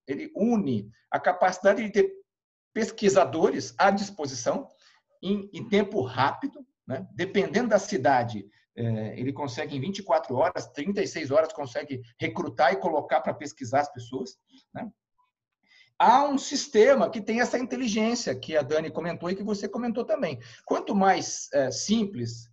ele 0.07 0.33
une 0.35 0.91
a 1.11 1.21
capacidade 1.21 1.83
de 1.83 1.91
ter 1.91 2.11
pesquisadores 2.73 3.75
à 3.77 3.91
disposição 3.91 4.69
em, 5.23 5.51
em 5.53 5.69
tempo 5.69 6.01
rápido, 6.03 6.67
né? 6.87 7.07
dependendo 7.15 7.69
da 7.69 7.79
cidade, 7.79 8.47
é, 8.77 9.19
ele 9.19 9.33
consegue 9.33 9.77
em 9.77 9.81
24 9.81 10.35
horas, 10.35 10.69
36 10.69 11.31
horas, 11.31 11.53
consegue 11.53 12.01
recrutar 12.19 12.73
e 12.73 12.77
colocar 12.77 13.21
para 13.21 13.35
pesquisar 13.35 13.81
as 13.81 13.93
pessoas. 13.93 14.39
Né? 14.73 14.91
Há 15.99 16.25
um 16.25 16.39
sistema 16.39 17.11
que 17.11 17.21
tem 17.21 17.41
essa 17.41 17.59
inteligência 17.59 18.35
que 18.35 18.57
a 18.57 18.63
Dani 18.63 18.91
comentou 18.91 19.29
e 19.29 19.37
que 19.37 19.43
você 19.43 19.69
comentou 19.69 20.05
também. 20.05 20.39
Quanto 20.65 20.95
mais 20.95 21.49
é, 21.53 21.71
simples, 21.71 22.50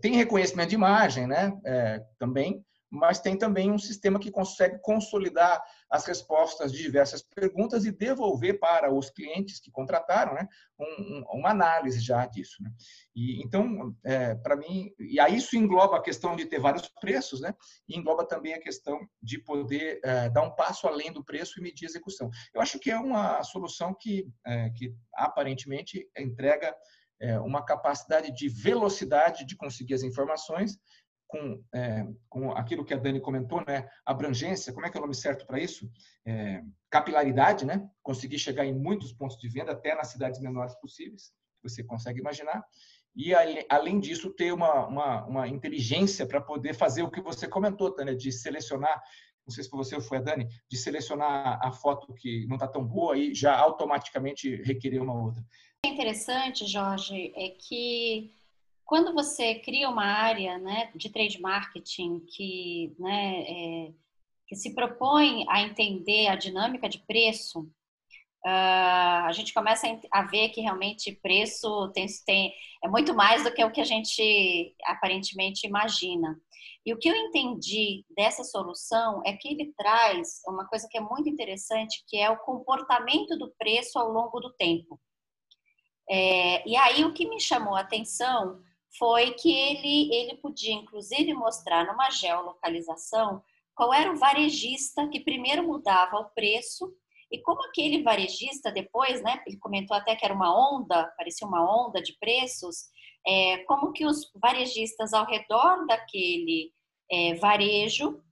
tem 0.00 0.16
reconhecimento 0.16 0.70
de 0.70 0.74
imagem 0.74 1.26
né? 1.26 1.52
É, 1.64 2.00
também, 2.18 2.64
mas 2.92 3.20
tem 3.20 3.38
também 3.38 3.72
um 3.72 3.78
sistema 3.78 4.18
que 4.18 4.30
consegue 4.30 4.78
consolidar 4.82 5.62
as 5.90 6.04
respostas 6.04 6.70
de 6.70 6.82
diversas 6.82 7.22
perguntas 7.22 7.86
e 7.86 7.90
devolver 7.90 8.60
para 8.60 8.92
os 8.92 9.08
clientes 9.08 9.58
que 9.58 9.70
contrataram 9.70 10.34
né, 10.34 10.46
um, 10.78 11.24
uma 11.32 11.50
análise 11.50 12.00
já 12.00 12.26
disso. 12.26 12.62
Né? 12.62 12.70
E, 13.16 13.42
então, 13.42 13.96
é, 14.04 14.34
para 14.34 14.56
mim, 14.56 14.92
e 14.98 15.18
aí 15.18 15.36
isso 15.36 15.56
engloba 15.56 15.96
a 15.96 16.02
questão 16.02 16.36
de 16.36 16.44
ter 16.44 16.60
vários 16.60 16.86
preços, 17.00 17.40
né? 17.40 17.54
e 17.88 17.96
engloba 17.96 18.26
também 18.26 18.52
a 18.52 18.60
questão 18.60 19.00
de 19.22 19.38
poder 19.38 19.98
é, 20.04 20.28
dar 20.28 20.42
um 20.42 20.54
passo 20.54 20.86
além 20.86 21.10
do 21.10 21.24
preço 21.24 21.58
e 21.58 21.62
medir 21.62 21.86
a 21.86 21.88
execução. 21.88 22.30
Eu 22.54 22.60
acho 22.60 22.78
que 22.78 22.90
é 22.90 22.98
uma 22.98 23.42
solução 23.42 23.96
que, 23.98 24.28
é, 24.46 24.68
que 24.68 24.94
aparentemente 25.14 26.06
entrega 26.18 26.74
é, 27.22 27.38
uma 27.38 27.64
capacidade 27.64 28.32
de 28.32 28.48
velocidade 28.48 29.46
de 29.46 29.56
conseguir 29.56 29.94
as 29.94 30.02
informações 30.02 30.76
com, 31.28 31.64
é, 31.72 32.06
com 32.28 32.50
aquilo 32.50 32.84
que 32.84 32.92
a 32.92 32.98
Dani 32.98 33.20
comentou, 33.20 33.64
né? 33.64 33.88
abrangência, 34.04 34.72
como 34.72 34.84
é 34.84 34.90
que 34.90 34.98
é 34.98 35.00
o 35.00 35.02
nome 35.02 35.14
certo 35.14 35.46
para 35.46 35.58
isso? 35.58 35.90
É, 36.26 36.62
capilaridade, 36.90 37.64
né? 37.64 37.88
conseguir 38.02 38.38
chegar 38.38 38.66
em 38.66 38.74
muitos 38.74 39.12
pontos 39.12 39.38
de 39.38 39.48
venda, 39.48 39.72
até 39.72 39.94
nas 39.94 40.08
cidades 40.08 40.40
menores 40.40 40.74
possíveis, 40.74 41.32
você 41.62 41.82
consegue 41.82 42.20
imaginar. 42.20 42.62
E, 43.14 43.32
além 43.68 44.00
disso, 44.00 44.30
ter 44.30 44.52
uma, 44.52 44.86
uma, 44.86 45.26
uma 45.26 45.48
inteligência 45.48 46.26
para 46.26 46.40
poder 46.40 46.74
fazer 46.74 47.02
o 47.02 47.10
que 47.10 47.20
você 47.20 47.46
comentou, 47.46 47.94
Tânia, 47.94 48.16
de 48.16 48.32
selecionar, 48.32 49.02
não 49.46 49.52
sei 49.52 49.64
se 49.64 49.70
foi 49.70 49.78
você 49.78 49.94
ou 49.94 50.00
foi 50.00 50.18
a 50.18 50.20
Dani, 50.20 50.48
de 50.68 50.76
selecionar 50.76 51.58
a 51.62 51.72
foto 51.72 52.12
que 52.14 52.46
não 52.46 52.56
está 52.56 52.68
tão 52.68 52.84
boa 52.84 53.16
e 53.16 53.34
já 53.34 53.56
automaticamente 53.56 54.56
requerer 54.62 55.02
uma 55.02 55.14
outra. 55.14 55.42
O 55.84 55.88
interessante, 55.88 56.66
Jorge, 56.66 57.32
é 57.36 57.50
que 57.50 58.30
quando 58.84 59.12
você 59.12 59.56
cria 59.56 59.88
uma 59.88 60.04
área 60.04 60.58
né, 60.58 60.90
de 60.94 61.10
trade 61.10 61.40
marketing 61.40 62.20
que, 62.20 62.94
né, 62.98 63.42
é, 63.42 63.92
que 64.46 64.54
se 64.54 64.74
propõe 64.74 65.44
a 65.48 65.62
entender 65.62 66.28
a 66.28 66.36
dinâmica 66.36 66.88
de 66.88 66.98
preço, 66.98 67.68
uh, 68.44 69.26
a 69.26 69.32
gente 69.32 69.54
começa 69.54 69.86
a 70.10 70.22
ver 70.22 70.50
que 70.50 70.60
realmente 70.60 71.18
preço 71.22 71.90
tem, 71.92 72.06
tem, 72.26 72.52
é 72.82 72.88
muito 72.88 73.14
mais 73.14 73.44
do 73.44 73.52
que 73.52 73.64
o 73.64 73.70
que 73.70 73.80
a 73.80 73.84
gente 73.84 74.74
aparentemente 74.84 75.66
imagina. 75.66 76.36
E 76.84 76.92
o 76.92 76.98
que 76.98 77.08
eu 77.08 77.14
entendi 77.14 78.04
dessa 78.10 78.42
solução 78.42 79.22
é 79.24 79.32
que 79.34 79.48
ele 79.48 79.72
traz 79.76 80.40
uma 80.46 80.66
coisa 80.66 80.88
que 80.90 80.98
é 80.98 81.00
muito 81.00 81.28
interessante, 81.28 82.02
que 82.08 82.16
é 82.16 82.28
o 82.28 82.38
comportamento 82.38 83.38
do 83.38 83.52
preço 83.56 83.98
ao 83.98 84.10
longo 84.10 84.40
do 84.40 84.52
tempo. 84.54 85.00
É, 86.10 86.68
e 86.68 86.76
aí 86.76 87.04
o 87.04 87.12
que 87.12 87.28
me 87.28 87.40
chamou 87.40 87.76
a 87.76 87.80
atenção 87.80 88.60
foi 88.98 89.32
que 89.34 89.50
ele, 89.50 90.12
ele 90.12 90.36
podia, 90.36 90.74
inclusive, 90.74 91.32
mostrar 91.32 91.86
numa 91.86 92.10
geolocalização 92.10 93.42
qual 93.74 93.94
era 93.94 94.12
o 94.12 94.18
varejista 94.18 95.08
que 95.08 95.20
primeiro 95.20 95.66
mudava 95.66 96.18
o 96.18 96.30
preço 96.30 96.92
e 97.32 97.40
como 97.40 97.64
aquele 97.64 98.02
varejista 98.02 98.70
depois, 98.70 99.22
né, 99.22 99.42
ele 99.46 99.56
comentou 99.58 99.96
até 99.96 100.14
que 100.14 100.24
era 100.24 100.34
uma 100.34 100.54
onda, 100.54 101.10
parecia 101.16 101.48
uma 101.48 101.64
onda 101.64 102.02
de 102.02 102.14
preços, 102.18 102.90
é, 103.26 103.58
como 103.64 103.92
que 103.92 104.04
os 104.04 104.30
varejistas 104.34 105.14
ao 105.14 105.24
redor 105.24 105.86
daquele 105.86 106.70
é, 107.10 107.34
varejo 107.36 108.22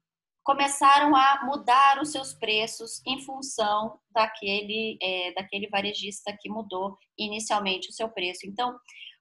começaram 0.42 1.16
a 1.16 1.44
mudar 1.44 2.00
os 2.00 2.12
seus 2.12 2.34
preços 2.34 3.00
em 3.06 3.20
função 3.20 3.98
daquele, 4.10 4.98
é, 5.00 5.32
daquele 5.32 5.68
varejista 5.68 6.36
que 6.38 6.50
mudou 6.50 6.96
inicialmente 7.16 7.88
o 7.88 7.92
seu 7.92 8.08
preço. 8.08 8.46
Então, 8.46 8.76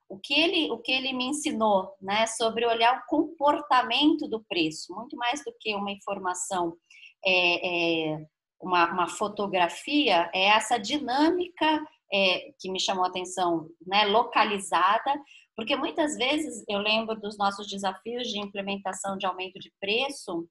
o 0.10 0.20
que 0.20 0.34
ele, 0.34 0.72
o 0.72 0.80
que 0.80 0.92
ele 0.92 1.14
me 1.14 1.26
ensinou, 1.26 1.94
né, 2.02 2.26
sobre 2.26 2.66
olhar 2.66 2.98
o 2.98 3.06
comportamento 3.08 4.28
do 4.28 4.44
preço, 4.44 4.94
muito 4.94 5.16
mais 5.16 5.44
do 5.46 5.54
que 5.60 5.76
uma 5.76 5.92
informação, 5.92 6.76
é, 7.24 8.14
é 8.14 8.26
uma, 8.60 8.92
uma, 8.92 9.08
fotografia, 9.08 10.30
é 10.34 10.46
essa 10.48 10.78
dinâmica 10.78 11.82
é, 12.12 12.52
que 12.60 12.70
me 12.72 12.80
chamou 12.80 13.06
a 13.06 13.08
atenção, 13.08 13.70
né, 13.86 14.06
localizada, 14.06 15.14
porque 15.56 15.76
muitas 15.76 16.16
vezes 16.16 16.64
eu 16.68 16.80
lembro 16.80 17.20
dos 17.20 17.38
nossos 17.38 17.68
desafios 17.68 18.28
de 18.28 18.40
implementação 18.40 19.18
de 19.18 19.26
aumento 19.26 19.60
de 19.60 19.72
preço, 19.80 20.48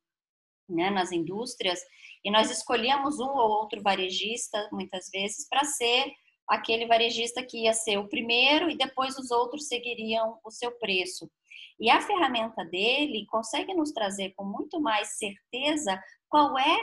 né, 0.68 0.90
nas 0.90 1.12
indústrias, 1.12 1.80
e 2.24 2.30
nós 2.30 2.50
escolhíamos 2.50 3.18
um 3.18 3.28
ou 3.28 3.50
outro 3.50 3.82
varejista, 3.82 4.68
muitas 4.72 5.08
vezes, 5.10 5.48
para 5.48 5.64
ser 5.64 6.12
aquele 6.48 6.86
varejista 6.86 7.42
que 7.42 7.64
ia 7.64 7.72
ser 7.72 7.98
o 7.98 8.08
primeiro 8.08 8.70
e 8.70 8.76
depois 8.76 9.18
os 9.18 9.30
outros 9.30 9.68
seguiriam 9.68 10.38
o 10.44 10.50
seu 10.50 10.72
preço. 10.78 11.30
E 11.78 11.90
a 11.90 12.00
ferramenta 12.00 12.64
dele 12.64 13.26
consegue 13.26 13.72
nos 13.74 13.92
trazer 13.92 14.32
com 14.34 14.44
muito 14.44 14.80
mais 14.80 15.16
certeza 15.16 16.02
qual 16.28 16.58
é 16.58 16.76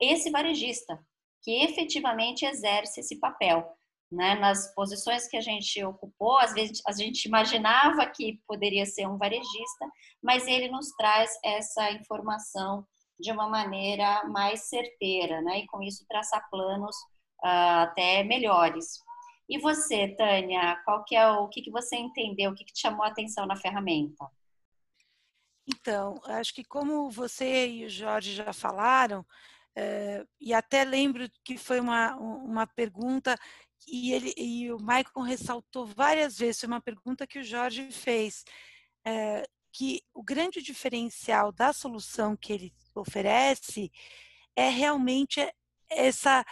esse 0.00 0.30
varejista 0.30 0.98
que 1.42 1.62
efetivamente 1.64 2.44
exerce 2.44 3.00
esse 3.00 3.18
papel. 3.18 3.66
Né? 4.10 4.34
Nas 4.34 4.74
posições 4.74 5.28
que 5.28 5.36
a 5.36 5.40
gente 5.40 5.82
ocupou, 5.84 6.36
às 6.38 6.52
vezes 6.52 6.82
a 6.86 6.92
gente 6.92 7.26
imaginava 7.26 8.04
que 8.06 8.40
poderia 8.46 8.84
ser 8.84 9.06
um 9.06 9.16
varejista, 9.16 9.86
mas 10.22 10.46
ele 10.48 10.68
nos 10.68 10.90
traz 10.96 11.30
essa 11.44 11.92
informação 11.92 12.84
de 13.20 13.30
uma 13.30 13.48
maneira 13.48 14.24
mais 14.24 14.68
certeira, 14.68 15.40
né? 15.42 15.60
E 15.60 15.66
com 15.66 15.82
isso 15.82 16.06
traçar 16.08 16.48
planos 16.50 16.96
uh, 17.44 17.82
até 17.84 18.24
melhores. 18.24 18.98
E 19.48 19.58
você, 19.58 20.08
Tânia, 20.08 20.80
qual 20.84 21.04
que 21.04 21.14
é 21.14 21.28
o, 21.28 21.48
que, 21.48 21.60
que 21.60 21.70
você 21.70 21.96
entendeu, 21.96 22.50
o 22.50 22.54
que, 22.54 22.64
que 22.64 22.72
te 22.72 22.80
chamou 22.80 23.04
a 23.04 23.08
atenção 23.08 23.46
na 23.46 23.56
ferramenta? 23.56 24.26
Então, 25.66 26.20
acho 26.24 26.54
que 26.54 26.64
como 26.64 27.10
você 27.10 27.68
e 27.68 27.84
o 27.84 27.90
Jorge 27.90 28.34
já 28.34 28.52
falaram, 28.52 29.24
e 30.40 30.52
até 30.52 30.84
lembro 30.84 31.30
que 31.44 31.56
foi 31.56 31.80
uma, 31.80 32.16
uma 32.16 32.66
pergunta 32.66 33.38
e, 33.86 34.12
ele, 34.12 34.34
e 34.36 34.72
o 34.72 34.78
Maicon 34.78 35.22
ressaltou 35.22 35.86
várias 35.86 36.38
vezes, 36.38 36.60
foi 36.60 36.68
uma 36.68 36.80
pergunta 36.80 37.26
que 37.26 37.38
o 37.38 37.44
Jorge 37.44 37.90
fez, 37.90 38.44
é, 39.04 39.48
que 39.72 40.02
o 40.12 40.22
grande 40.22 40.62
diferencial 40.62 41.52
da 41.52 41.72
solução 41.72 42.36
que 42.36 42.52
ele 42.52 42.74
oferece 42.94 43.90
é 44.56 44.68
realmente 44.68 45.40
essa 45.88 46.44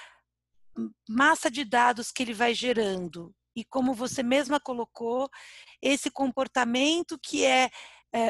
massa 1.09 1.51
de 1.51 1.65
dados 1.65 2.11
que 2.11 2.23
ele 2.23 2.35
vai 2.35 2.55
gerando. 2.55 3.35
E 3.55 3.65
como 3.65 3.93
você 3.93 4.23
mesma 4.23 4.61
colocou, 4.61 5.29
esse 5.83 6.11
comportamento 6.11 7.19
que 7.19 7.45
é, 7.45 7.71
é, 8.13 8.21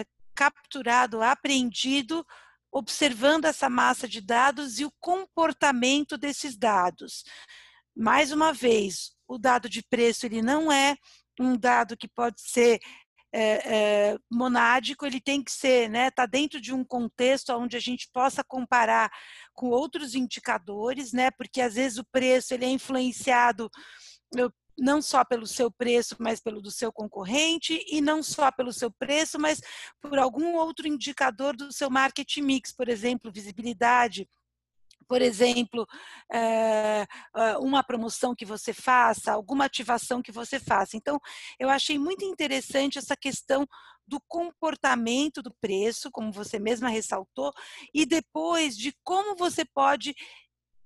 é 0.00 0.04
capturado, 0.34 1.22
apreendido, 1.22 2.26
observando 2.72 3.44
essa 3.44 3.68
massa 3.68 4.08
de 4.08 4.20
dados 4.20 4.80
e 4.80 4.84
o 4.84 4.92
comportamento 4.98 6.16
desses 6.16 6.56
dados. 6.56 7.22
Mais 7.94 8.32
uma 8.32 8.52
vez, 8.52 9.12
o 9.28 9.36
dado 9.38 9.68
de 9.68 9.82
preço 9.82 10.24
ele 10.24 10.40
não 10.40 10.72
é 10.72 10.96
um 11.38 11.56
dado 11.56 11.96
que 11.96 12.08
pode 12.08 12.40
ser 12.40 12.80
é, 13.34 14.10
é, 14.10 14.18
monádico, 14.30 15.06
ele 15.06 15.20
tem 15.20 15.42
que 15.42 15.50
ser, 15.50 15.88
né, 15.88 16.10
tá 16.10 16.26
dentro 16.26 16.60
de 16.60 16.72
um 16.72 16.84
contexto 16.84 17.50
onde 17.54 17.76
a 17.76 17.80
gente 17.80 18.08
possa 18.12 18.44
comparar 18.44 19.10
com 19.54 19.68
outros 19.68 20.14
indicadores, 20.14 21.12
né, 21.12 21.30
porque 21.30 21.60
às 21.60 21.74
vezes 21.74 21.98
o 21.98 22.04
preço 22.04 22.52
ele 22.52 22.66
é 22.66 22.68
influenciado 22.68 23.70
não 24.78 25.02
só 25.02 25.24
pelo 25.24 25.46
seu 25.46 25.70
preço, 25.70 26.16
mas 26.18 26.40
pelo 26.40 26.60
do 26.60 26.70
seu 26.70 26.92
concorrente, 26.92 27.84
e 27.88 28.00
não 28.00 28.22
só 28.22 28.50
pelo 28.50 28.72
seu 28.72 28.90
preço, 28.90 29.38
mas 29.38 29.60
por 30.00 30.18
algum 30.18 30.54
outro 30.56 30.86
indicador 30.88 31.56
do 31.56 31.72
seu 31.72 31.90
market 31.90 32.36
mix, 32.38 32.72
por 32.72 32.88
exemplo, 32.88 33.32
visibilidade, 33.32 34.28
por 35.08 35.20
exemplo, 35.20 35.86
eh, 36.32 37.06
uma 37.60 37.82
promoção 37.82 38.34
que 38.34 38.46
você 38.46 38.72
faça, 38.72 39.32
alguma 39.32 39.66
ativação 39.66 40.22
que 40.22 40.32
você 40.32 40.58
faça. 40.58 40.96
Então, 40.96 41.20
eu 41.58 41.68
achei 41.68 41.98
muito 41.98 42.24
interessante 42.24 42.98
essa 42.98 43.16
questão 43.16 43.66
do 44.06 44.20
comportamento 44.26 45.42
do 45.42 45.54
preço, 45.60 46.10
como 46.10 46.32
você 46.32 46.58
mesma 46.58 46.88
ressaltou, 46.88 47.52
e 47.94 48.06
depois 48.06 48.76
de 48.76 48.94
como 49.04 49.36
você 49.36 49.64
pode, 49.64 50.14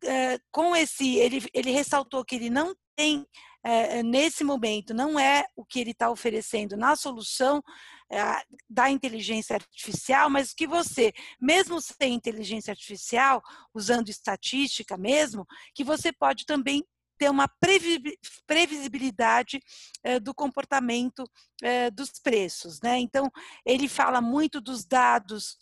eh, 0.05 0.39
com 0.51 0.75
esse, 0.75 1.17
ele, 1.17 1.45
ele 1.53 1.71
ressaltou 1.71 2.25
que 2.25 2.37
ele 2.37 2.51
não 2.51 2.75
tem 2.97 3.27
é, 3.67 4.01
nesse 4.01 4.45
momento 4.45 4.95
não 4.95 5.19
é 5.19 5.45
o 5.57 5.65
que 5.65 5.81
ele 5.81 5.91
está 5.91 6.09
oferecendo 6.09 6.77
na 6.77 6.95
solução 6.95 7.61
é, 8.09 8.21
da 8.71 8.89
inteligência 8.89 9.57
artificial, 9.57 10.31
mas 10.31 10.55
que 10.55 10.69
você, 10.69 11.13
mesmo 11.41 11.81
sem 11.81 12.15
inteligência 12.15 12.71
artificial, 12.71 13.43
usando 13.75 14.09
estatística 14.09 14.97
mesmo, 14.97 15.45
que 15.75 15.83
você 15.83 16.13
pode 16.13 16.47
também 16.47 16.85
ter 17.19 17.29
uma 17.29 17.51
previsibilidade 18.47 19.61
é, 20.05 20.21
do 20.21 20.33
comportamento 20.33 21.25
é, 21.61 21.91
dos 21.91 22.13
preços. 22.23 22.81
Né? 22.81 22.99
Então, 22.99 23.29
ele 23.65 23.89
fala 23.89 24.21
muito 24.21 24.61
dos 24.61 24.85
dados 24.85 25.57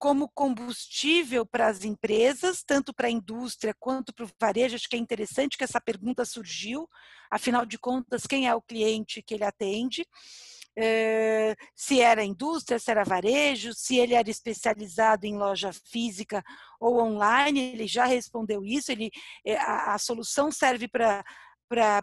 como 0.00 0.30
combustível 0.30 1.44
para 1.44 1.66
as 1.66 1.84
empresas, 1.84 2.64
tanto 2.64 2.92
para 2.92 3.08
a 3.08 3.10
indústria 3.10 3.74
quanto 3.78 4.14
para 4.14 4.24
o 4.24 4.30
varejo. 4.40 4.74
Acho 4.74 4.88
que 4.88 4.96
é 4.96 4.98
interessante 4.98 5.58
que 5.58 5.62
essa 5.62 5.78
pergunta 5.78 6.24
surgiu, 6.24 6.88
afinal 7.30 7.66
de 7.66 7.78
contas, 7.78 8.26
quem 8.26 8.48
é 8.48 8.54
o 8.54 8.62
cliente 8.62 9.22
que 9.22 9.34
ele 9.34 9.44
atende? 9.44 10.06
É, 10.74 11.54
se 11.76 12.00
era 12.00 12.24
indústria, 12.24 12.78
se 12.78 12.90
era 12.90 13.04
varejo, 13.04 13.74
se 13.74 13.98
ele 13.98 14.14
era 14.14 14.30
especializado 14.30 15.26
em 15.26 15.36
loja 15.36 15.70
física 15.70 16.42
ou 16.80 16.98
online, 16.98 17.60
ele 17.60 17.86
já 17.86 18.06
respondeu 18.06 18.64
isso. 18.64 18.90
Ele, 18.90 19.10
eh, 19.44 19.58
a, 19.58 19.92
a 19.94 19.98
solução 19.98 20.50
serve 20.50 20.88
para 20.88 21.22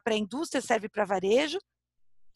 a 0.05 0.15
indústria, 0.15 0.61
serve 0.61 0.87
para 0.87 1.03
varejo 1.03 1.57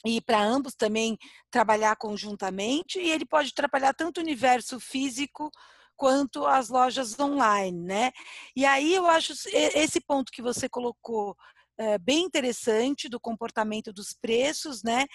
e 0.06 0.20
para 0.22 0.42
ambos 0.42 0.74
também 0.74 1.18
trabalhar 1.50 1.96
conjuntamente, 1.96 3.00
e 3.00 3.10
ele 3.10 3.26
pode 3.26 3.54
trabalhar 3.54 3.94
tanto 3.94 4.18
o 4.18 4.22
universo 4.22 4.80
físico 4.80 5.52
quanto 5.96 6.48
as 6.48 6.70
lojas 6.70 7.20
online, 7.20 7.80
né? 7.80 8.12
E 8.56 8.66
aí 8.66 8.94
eu 8.94 9.06
acho 9.06 9.34
esse 9.54 10.02
ponto 10.02 10.32
que 10.32 10.42
você 10.42 10.68
colocou 10.68 11.36
é, 11.78 11.98
bem 11.98 12.26
interessante 12.26 13.10
do 13.10 13.20
comportamento 13.20 13.92
dos 13.94 14.14
preços, 14.14 14.84
né? 14.84 15.06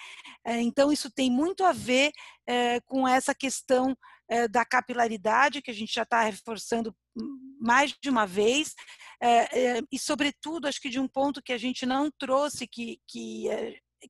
É, 0.45 0.61
então 0.61 0.91
isso 0.91 1.11
tem 1.11 1.29
muito 1.29 1.63
a 1.63 1.71
ver 1.71 2.11
é, 2.47 2.79
com 2.81 3.07
essa 3.07 3.35
questão 3.35 3.95
da 4.51 4.65
capilaridade 4.65 5.61
que 5.61 5.71
a 5.71 5.73
gente 5.73 5.93
já 5.93 6.03
está 6.03 6.21
reforçando 6.21 6.93
mais 7.61 7.95
de 8.03 8.09
uma 8.09 8.27
vez 8.27 8.73
e 9.89 9.97
sobretudo 9.97 10.67
acho 10.67 10.81
que 10.81 10.89
de 10.89 10.99
um 10.99 11.07
ponto 11.07 11.41
que 11.41 11.53
a 11.53 11.57
gente 11.57 11.85
não 11.85 12.11
trouxe 12.19 12.67
que, 12.67 12.99
que 13.07 13.47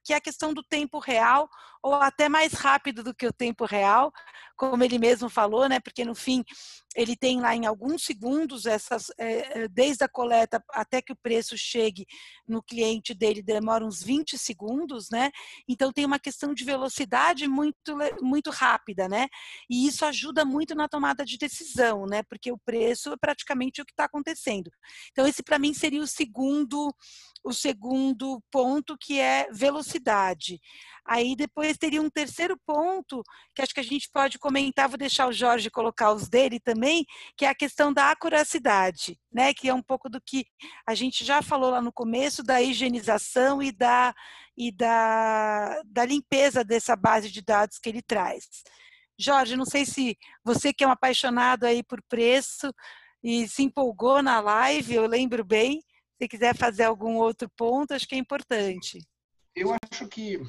que 0.03 0.13
é 0.13 0.17
a 0.17 0.21
questão 0.21 0.53
do 0.53 0.63
tempo 0.63 0.99
real, 0.99 1.49
ou 1.81 1.95
até 1.95 2.27
mais 2.29 2.53
rápido 2.53 3.03
do 3.03 3.13
que 3.13 3.27
o 3.27 3.33
tempo 3.33 3.65
real, 3.65 4.11
como 4.57 4.83
ele 4.83 4.97
mesmo 4.97 5.29
falou, 5.29 5.69
né? 5.69 5.79
Porque 5.79 6.03
no 6.03 6.15
fim 6.15 6.43
ele 6.95 7.15
tem 7.15 7.39
lá 7.39 7.55
em 7.55 7.67
alguns 7.67 8.03
segundos 8.03 8.65
essas, 8.65 9.11
é, 9.17 9.67
desde 9.67 10.03
a 10.03 10.09
coleta 10.09 10.63
até 10.71 10.99
que 11.01 11.13
o 11.13 11.15
preço 11.15 11.55
chegue 11.55 12.07
no 12.47 12.61
cliente 12.63 13.13
dele 13.13 13.43
demora 13.43 13.85
uns 13.85 14.01
20 14.01 14.37
segundos, 14.37 15.09
né? 15.11 15.31
Então 15.69 15.93
tem 15.93 16.05
uma 16.05 16.19
questão 16.19 16.53
de 16.53 16.65
velocidade 16.65 17.47
muito 17.47 17.95
muito 18.21 18.49
rápida, 18.49 19.07
né? 19.07 19.27
E 19.69 19.87
isso 19.87 20.03
ajuda 20.05 20.43
muito 20.43 20.73
na 20.73 20.89
tomada 20.89 21.23
de 21.23 21.37
decisão, 21.37 22.05
né? 22.05 22.23
Porque 22.23 22.51
o 22.51 22.57
preço 22.57 23.13
é 23.13 23.17
praticamente 23.17 23.81
o 23.81 23.85
que 23.85 23.91
está 23.91 24.05
acontecendo. 24.05 24.71
Então 25.11 25.27
esse 25.27 25.43
para 25.43 25.59
mim 25.59 25.73
seria 25.73 26.01
o 26.01 26.07
segundo 26.07 26.93
o 27.43 27.53
segundo 27.53 28.41
ponto 28.51 28.97
que 28.99 29.19
é 29.19 29.47
velocidade. 29.51 30.59
Aí 31.05 31.35
depois 31.35 31.77
teria 31.77 32.01
um 32.01 32.09
terceiro 32.09 32.59
ponto, 32.65 33.23
que 33.55 33.61
acho 33.61 33.73
que 33.73 33.79
a 33.79 33.83
gente 33.83 34.09
pode 34.11 34.37
comentar, 34.47 34.87
vou 34.87 34.97
deixar 34.97 35.27
o 35.27 35.33
Jorge 35.33 35.69
colocar 35.69 36.13
os 36.13 36.29
dele 36.29 36.57
também, 36.57 37.05
que 37.35 37.43
é 37.43 37.49
a 37.49 37.55
questão 37.55 37.91
da 37.91 38.11
acuracidade, 38.11 39.19
né? 39.29 39.53
Que 39.53 39.67
é 39.67 39.73
um 39.73 39.81
pouco 39.81 40.09
do 40.09 40.21
que 40.21 40.45
a 40.87 40.95
gente 40.95 41.25
já 41.25 41.41
falou 41.41 41.71
lá 41.71 41.81
no 41.81 41.91
começo, 41.91 42.41
da 42.41 42.61
higienização 42.61 43.61
e 43.61 43.73
da, 43.73 44.13
e 44.57 44.71
da, 44.71 45.81
da 45.85 46.05
limpeza 46.05 46.63
dessa 46.63 46.95
base 46.95 47.29
de 47.29 47.41
dados 47.41 47.77
que 47.77 47.89
ele 47.89 48.01
traz. 48.01 48.45
Jorge, 49.19 49.57
não 49.57 49.65
sei 49.65 49.85
se 49.85 50.17
você 50.45 50.71
que 50.71 50.85
é 50.85 50.87
um 50.87 50.91
apaixonado 50.91 51.65
aí 51.65 51.83
por 51.83 52.01
preço 52.07 52.73
e 53.21 53.49
se 53.49 53.63
empolgou 53.63 54.23
na 54.23 54.39
live, 54.39 54.95
eu 54.95 55.07
lembro 55.07 55.43
bem, 55.43 55.81
se 56.21 56.27
quiser 56.29 56.55
fazer 56.55 56.83
algum 56.83 57.17
outro 57.17 57.49
ponto, 57.57 57.93
acho 57.93 58.07
que 58.07 58.15
é 58.15 58.17
importante. 58.17 58.99
Eu 59.53 59.75
acho 59.83 60.07
que 60.07 60.39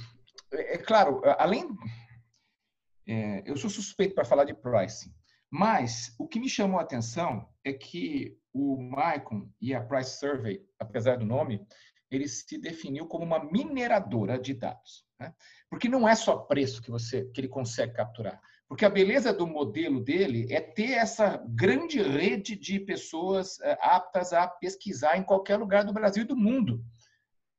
é, 0.52 0.74
é 0.74 0.78
claro, 0.78 1.20
além. 1.36 1.66
É, 3.08 3.42
eu 3.46 3.56
sou 3.56 3.70
suspeito 3.70 4.14
para 4.14 4.24
falar 4.24 4.44
de 4.44 4.54
pricing, 4.54 5.14
mas 5.50 6.14
o 6.18 6.28
que 6.28 6.38
me 6.38 6.48
chamou 6.48 6.78
a 6.78 6.82
atenção 6.82 7.48
é 7.64 7.72
que 7.72 8.36
o 8.52 8.76
Maicon 8.76 9.48
e 9.60 9.74
a 9.74 9.82
Price 9.82 10.18
Survey, 10.18 10.62
apesar 10.78 11.16
do 11.16 11.24
nome, 11.24 11.66
ele 12.10 12.28
se 12.28 12.58
definiu 12.58 13.06
como 13.06 13.24
uma 13.24 13.42
mineradora 13.50 14.38
de 14.38 14.52
dados. 14.54 15.06
Né? 15.18 15.32
Porque 15.70 15.88
não 15.88 16.08
é 16.08 16.14
só 16.14 16.36
preço 16.36 16.82
que, 16.82 16.90
você, 16.90 17.24
que 17.26 17.40
ele 17.40 17.48
consegue 17.48 17.94
capturar. 17.94 18.40
Porque 18.66 18.84
a 18.84 18.90
beleza 18.90 19.32
do 19.32 19.46
modelo 19.46 20.02
dele 20.04 20.46
é 20.50 20.60
ter 20.60 20.92
essa 20.92 21.42
grande 21.48 22.02
rede 22.02 22.54
de 22.56 22.78
pessoas 22.78 23.58
é, 23.60 23.78
aptas 23.80 24.34
a 24.34 24.46
pesquisar 24.46 25.16
em 25.16 25.22
qualquer 25.22 25.56
lugar 25.56 25.84
do 25.84 25.92
Brasil 25.92 26.24
e 26.24 26.26
do 26.26 26.36
mundo 26.36 26.84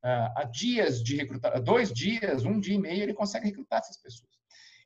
há 0.02 0.44
dias 0.46 1.04
de 1.04 1.16
recrutar, 1.16 1.62
dois 1.62 1.92
dias, 1.92 2.46
um 2.46 2.60
dia 2.60 2.76
e 2.76 2.80
meio, 2.80 3.04
ele 3.04 3.14
consegue 3.14 3.48
recrutar 3.48 3.80
essas 3.80 3.98
pessoas. 3.98 4.39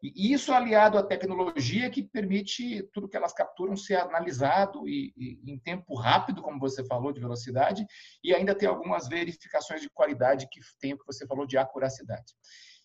E 0.03 0.33
isso 0.33 0.51
aliado 0.51 0.97
à 0.97 1.03
tecnologia 1.03 1.89
que 1.89 2.03
permite 2.03 2.83
tudo 2.91 3.07
que 3.07 3.15
elas 3.15 3.31
capturam 3.31 3.77
ser 3.77 3.95
analisado 3.95 4.85
e, 4.85 5.13
e, 5.15 5.39
em 5.49 5.57
tempo 5.57 5.95
rápido, 5.95 6.41
como 6.41 6.59
você 6.59 6.83
falou, 6.83 7.13
de 7.13 7.21
velocidade, 7.21 7.85
e 8.21 8.35
ainda 8.35 8.53
ter 8.53 8.65
algumas 8.65 9.07
verificações 9.07 9.81
de 9.81 9.89
qualidade 9.89 10.49
que 10.51 10.59
tem 10.81 10.93
o 10.93 10.97
que 10.97 11.05
você 11.05 11.25
falou 11.25 11.47
de 11.47 11.57
acuracidade. 11.57 12.33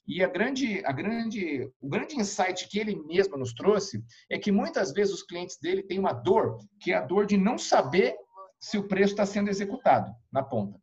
E 0.07 0.22
a 0.22 0.28
grande, 0.28 0.81
a 0.87 0.92
grande, 0.92 1.68
o 1.81 1.88
grande 1.88 2.16
insight 2.16 2.68
que 2.68 2.78
ele 2.78 2.94
mesmo 2.94 3.37
nos 3.37 3.52
trouxe 3.52 4.02
é 4.31 4.38
que 4.38 4.52
muitas 4.52 4.92
vezes 4.92 5.12
os 5.12 5.22
clientes 5.24 5.59
dele 5.61 5.83
têm 5.83 5.98
uma 5.98 6.12
dor, 6.12 6.59
que 6.81 6.92
é 6.92 6.96
a 6.96 7.02
dor 7.02 7.26
de 7.26 7.37
não 7.37 7.59
saber 7.59 8.16
se 8.61 8.78
o 8.78 8.87
preço 8.87 9.12
está 9.12 9.26
sendo 9.26 9.50
executado 9.50 10.14
na 10.33 10.42
ponta. 10.42 10.81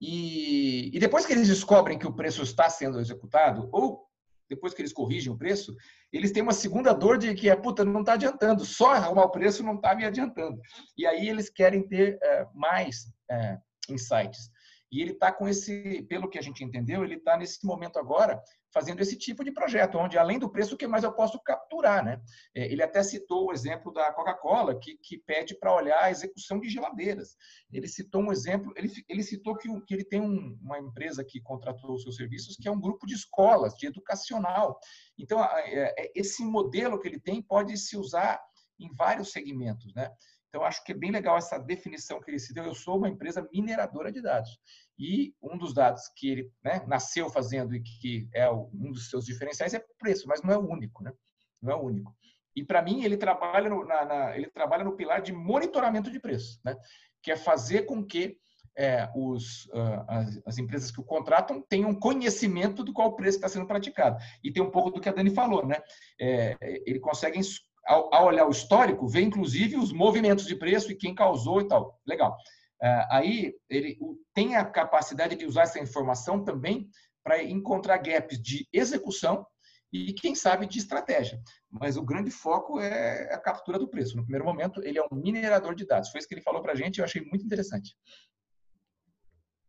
E, 0.00 0.90
e, 0.94 0.98
depois 1.00 1.26
que 1.26 1.32
eles 1.32 1.48
descobrem 1.48 1.98
que 1.98 2.06
o 2.06 2.14
preço 2.14 2.42
está 2.42 2.68
sendo 2.70 3.00
executado, 3.00 3.68
ou 3.72 4.06
depois 4.48 4.72
que 4.72 4.82
eles 4.82 4.92
corrigem 4.92 5.32
o 5.32 5.36
preço, 5.36 5.74
eles 6.12 6.32
têm 6.32 6.42
uma 6.42 6.52
segunda 6.52 6.92
dor 6.92 7.18
de 7.18 7.34
que 7.34 7.48
é, 7.50 7.56
puta, 7.56 7.84
não 7.84 8.00
está 8.00 8.14
adiantando, 8.14 8.64
só 8.64 8.92
arrumar 8.92 9.24
o 9.24 9.30
preço 9.30 9.62
não 9.62 9.74
está 9.76 9.94
me 9.94 10.04
adiantando. 10.04 10.60
E 10.96 11.06
aí 11.06 11.28
eles 11.28 11.50
querem 11.50 11.86
ter 11.86 12.18
é, 12.22 12.46
mais 12.54 13.06
é, 13.30 13.58
insights. 13.88 14.50
E 14.90 15.02
ele 15.02 15.12
está 15.12 15.32
com 15.32 15.48
esse, 15.48 16.02
pelo 16.08 16.28
que 16.28 16.38
a 16.38 16.42
gente 16.42 16.62
entendeu, 16.62 17.04
ele 17.04 17.16
está 17.16 17.36
nesse 17.36 17.64
momento 17.66 17.98
agora 17.98 18.40
fazendo 18.76 19.00
esse 19.00 19.16
tipo 19.16 19.42
de 19.42 19.50
projeto, 19.50 19.96
onde 19.96 20.18
além 20.18 20.38
do 20.38 20.50
preço, 20.50 20.74
o 20.74 20.76
que 20.76 20.86
mais 20.86 21.02
eu 21.02 21.10
posso 21.10 21.40
capturar, 21.42 22.04
né? 22.04 22.20
É, 22.54 22.70
ele 22.70 22.82
até 22.82 23.02
citou 23.02 23.46
o 23.46 23.52
exemplo 23.52 23.90
da 23.90 24.12
Coca-Cola, 24.12 24.78
que, 24.78 24.98
que 24.98 25.16
pede 25.16 25.58
para 25.58 25.74
olhar 25.74 26.02
a 26.02 26.10
execução 26.10 26.60
de 26.60 26.68
geladeiras. 26.68 27.36
Ele 27.72 27.88
citou 27.88 28.20
um 28.20 28.30
exemplo, 28.30 28.74
ele, 28.76 28.92
ele 29.08 29.22
citou 29.22 29.56
que, 29.56 29.68
que 29.86 29.94
ele 29.94 30.04
tem 30.04 30.20
um, 30.20 30.58
uma 30.60 30.78
empresa 30.78 31.24
que 31.24 31.40
contratou 31.40 31.94
os 31.94 32.02
seus 32.02 32.16
serviços, 32.16 32.56
que 32.56 32.68
é 32.68 32.70
um 32.70 32.78
grupo 32.78 33.06
de 33.06 33.14
escolas, 33.14 33.72
de 33.76 33.86
educacional. 33.86 34.78
Então, 35.18 35.42
é, 35.42 35.94
é, 35.98 36.12
esse 36.14 36.44
modelo 36.44 37.00
que 37.00 37.08
ele 37.08 37.18
tem 37.18 37.40
pode 37.40 37.78
se 37.78 37.96
usar 37.96 38.38
em 38.78 38.92
vários 38.94 39.32
segmentos, 39.32 39.94
né? 39.94 40.10
Então, 40.48 40.64
acho 40.64 40.82
que 40.84 40.92
é 40.92 40.94
bem 40.94 41.10
legal 41.10 41.36
essa 41.36 41.58
definição 41.58 42.20
que 42.20 42.30
ele 42.30 42.38
se 42.38 42.54
deu. 42.54 42.64
Eu 42.64 42.74
sou 42.74 42.96
uma 42.96 43.08
empresa 43.08 43.46
mineradora 43.52 44.10
de 44.10 44.22
dados. 44.22 44.58
E 44.98 45.34
um 45.42 45.58
dos 45.58 45.74
dados 45.74 46.02
que 46.16 46.30
ele 46.30 46.52
né, 46.64 46.84
nasceu 46.86 47.28
fazendo 47.28 47.74
e 47.74 47.82
que 47.82 48.28
é 48.34 48.50
um 48.50 48.90
dos 48.92 49.10
seus 49.10 49.26
diferenciais 49.26 49.74
é 49.74 49.84
preço, 49.98 50.26
mas 50.26 50.42
não 50.42 50.52
é 50.52 50.56
o 50.56 50.66
único, 50.66 51.02
né? 51.02 51.12
Não 51.60 51.72
é 51.72 51.76
o 51.76 51.82
único. 51.82 52.14
E 52.54 52.64
para 52.64 52.80
mim 52.80 53.04
ele 53.04 53.18
trabalha 53.18 53.68
no, 53.68 53.84
na, 53.84 54.04
na, 54.04 54.36
ele 54.36 54.48
trabalha 54.48 54.82
no 54.82 54.96
pilar 54.96 55.20
de 55.20 55.32
monitoramento 55.32 56.10
de 56.10 56.18
preço, 56.18 56.58
né? 56.64 56.74
Que 57.22 57.32
é 57.32 57.36
fazer 57.36 57.82
com 57.82 58.02
que 58.02 58.38
é, 58.76 59.10
os, 59.14 59.66
uh, 59.66 60.04
as, 60.06 60.42
as, 60.44 60.58
empresas 60.58 60.90
que 60.90 61.00
o 61.00 61.04
contratam 61.04 61.62
tenham 61.62 61.94
conhecimento 61.94 62.84
do 62.84 62.92
qual 62.92 63.16
preço 63.16 63.38
está 63.38 63.48
sendo 63.48 63.66
praticado. 63.66 64.22
E 64.44 64.52
tem 64.52 64.62
um 64.62 64.70
pouco 64.70 64.90
do 64.90 65.00
que 65.00 65.08
a 65.08 65.12
Dani 65.12 65.30
falou, 65.30 65.66
né? 65.66 65.76
É, 66.20 66.56
ele 66.86 67.00
consegue, 67.00 67.40
ao, 67.86 68.12
ao, 68.14 68.26
olhar 68.26 68.46
o 68.46 68.50
histórico, 68.50 69.08
ver 69.08 69.22
inclusive 69.22 69.76
os 69.76 69.92
movimentos 69.92 70.46
de 70.46 70.56
preço 70.56 70.90
e 70.90 70.96
quem 70.96 71.14
causou 71.14 71.60
e 71.60 71.68
tal. 71.68 71.98
Legal. 72.06 72.36
É, 72.82 73.06
aí 73.10 73.54
ele 73.70 73.98
tem 74.34 74.56
a 74.56 74.64
capacidade 74.64 75.36
de 75.36 75.46
usar 75.46 75.62
essa 75.62 75.80
informação 75.80 76.44
também 76.44 76.88
para 77.24 77.42
encontrar 77.42 77.98
gaps 77.98 78.40
de 78.40 78.68
execução 78.72 79.46
e, 79.92 80.12
quem 80.12 80.34
sabe, 80.34 80.66
de 80.66 80.78
estratégia. 80.78 81.40
Mas 81.70 81.96
o 81.96 82.04
grande 82.04 82.30
foco 82.30 82.78
é 82.80 83.32
a 83.32 83.38
captura 83.38 83.78
do 83.78 83.88
preço. 83.88 84.16
No 84.16 84.22
primeiro 84.22 84.44
momento, 84.44 84.82
ele 84.82 84.98
é 84.98 85.02
um 85.02 85.16
minerador 85.16 85.74
de 85.74 85.86
dados. 85.86 86.10
Foi 86.10 86.18
isso 86.18 86.28
que 86.28 86.34
ele 86.34 86.42
falou 86.42 86.62
para 86.62 86.72
a 86.72 86.76
gente 86.76 86.96
e 86.96 87.00
eu 87.00 87.04
achei 87.04 87.22
muito 87.22 87.44
interessante. 87.44 87.96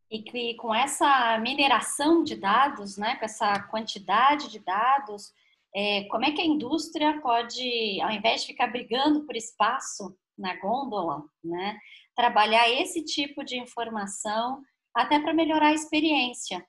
E 0.09 0.21
que 0.21 0.55
com 0.55 0.73
essa 0.73 1.37
mineração 1.39 2.23
de 2.23 2.35
dados, 2.35 2.97
né, 2.97 3.15
com 3.15 3.25
essa 3.25 3.59
quantidade 3.63 4.49
de 4.49 4.59
dados, 4.59 5.33
é, 5.77 6.05
como 6.05 6.25
é 6.25 6.31
que 6.31 6.41
a 6.41 6.45
indústria 6.45 7.21
pode, 7.21 8.01
ao 8.01 8.09
invés 8.09 8.41
de 8.41 8.47
ficar 8.47 8.65
brigando 8.65 9.27
por 9.27 9.35
espaço 9.35 10.17
na 10.35 10.59
gôndola, 10.59 11.23
né, 11.43 11.77
trabalhar 12.15 12.67
esse 12.67 13.05
tipo 13.05 13.43
de 13.43 13.59
informação 13.59 14.63
até 14.91 15.19
para 15.19 15.35
melhorar 15.35 15.67
a 15.67 15.73
experiência, 15.73 16.65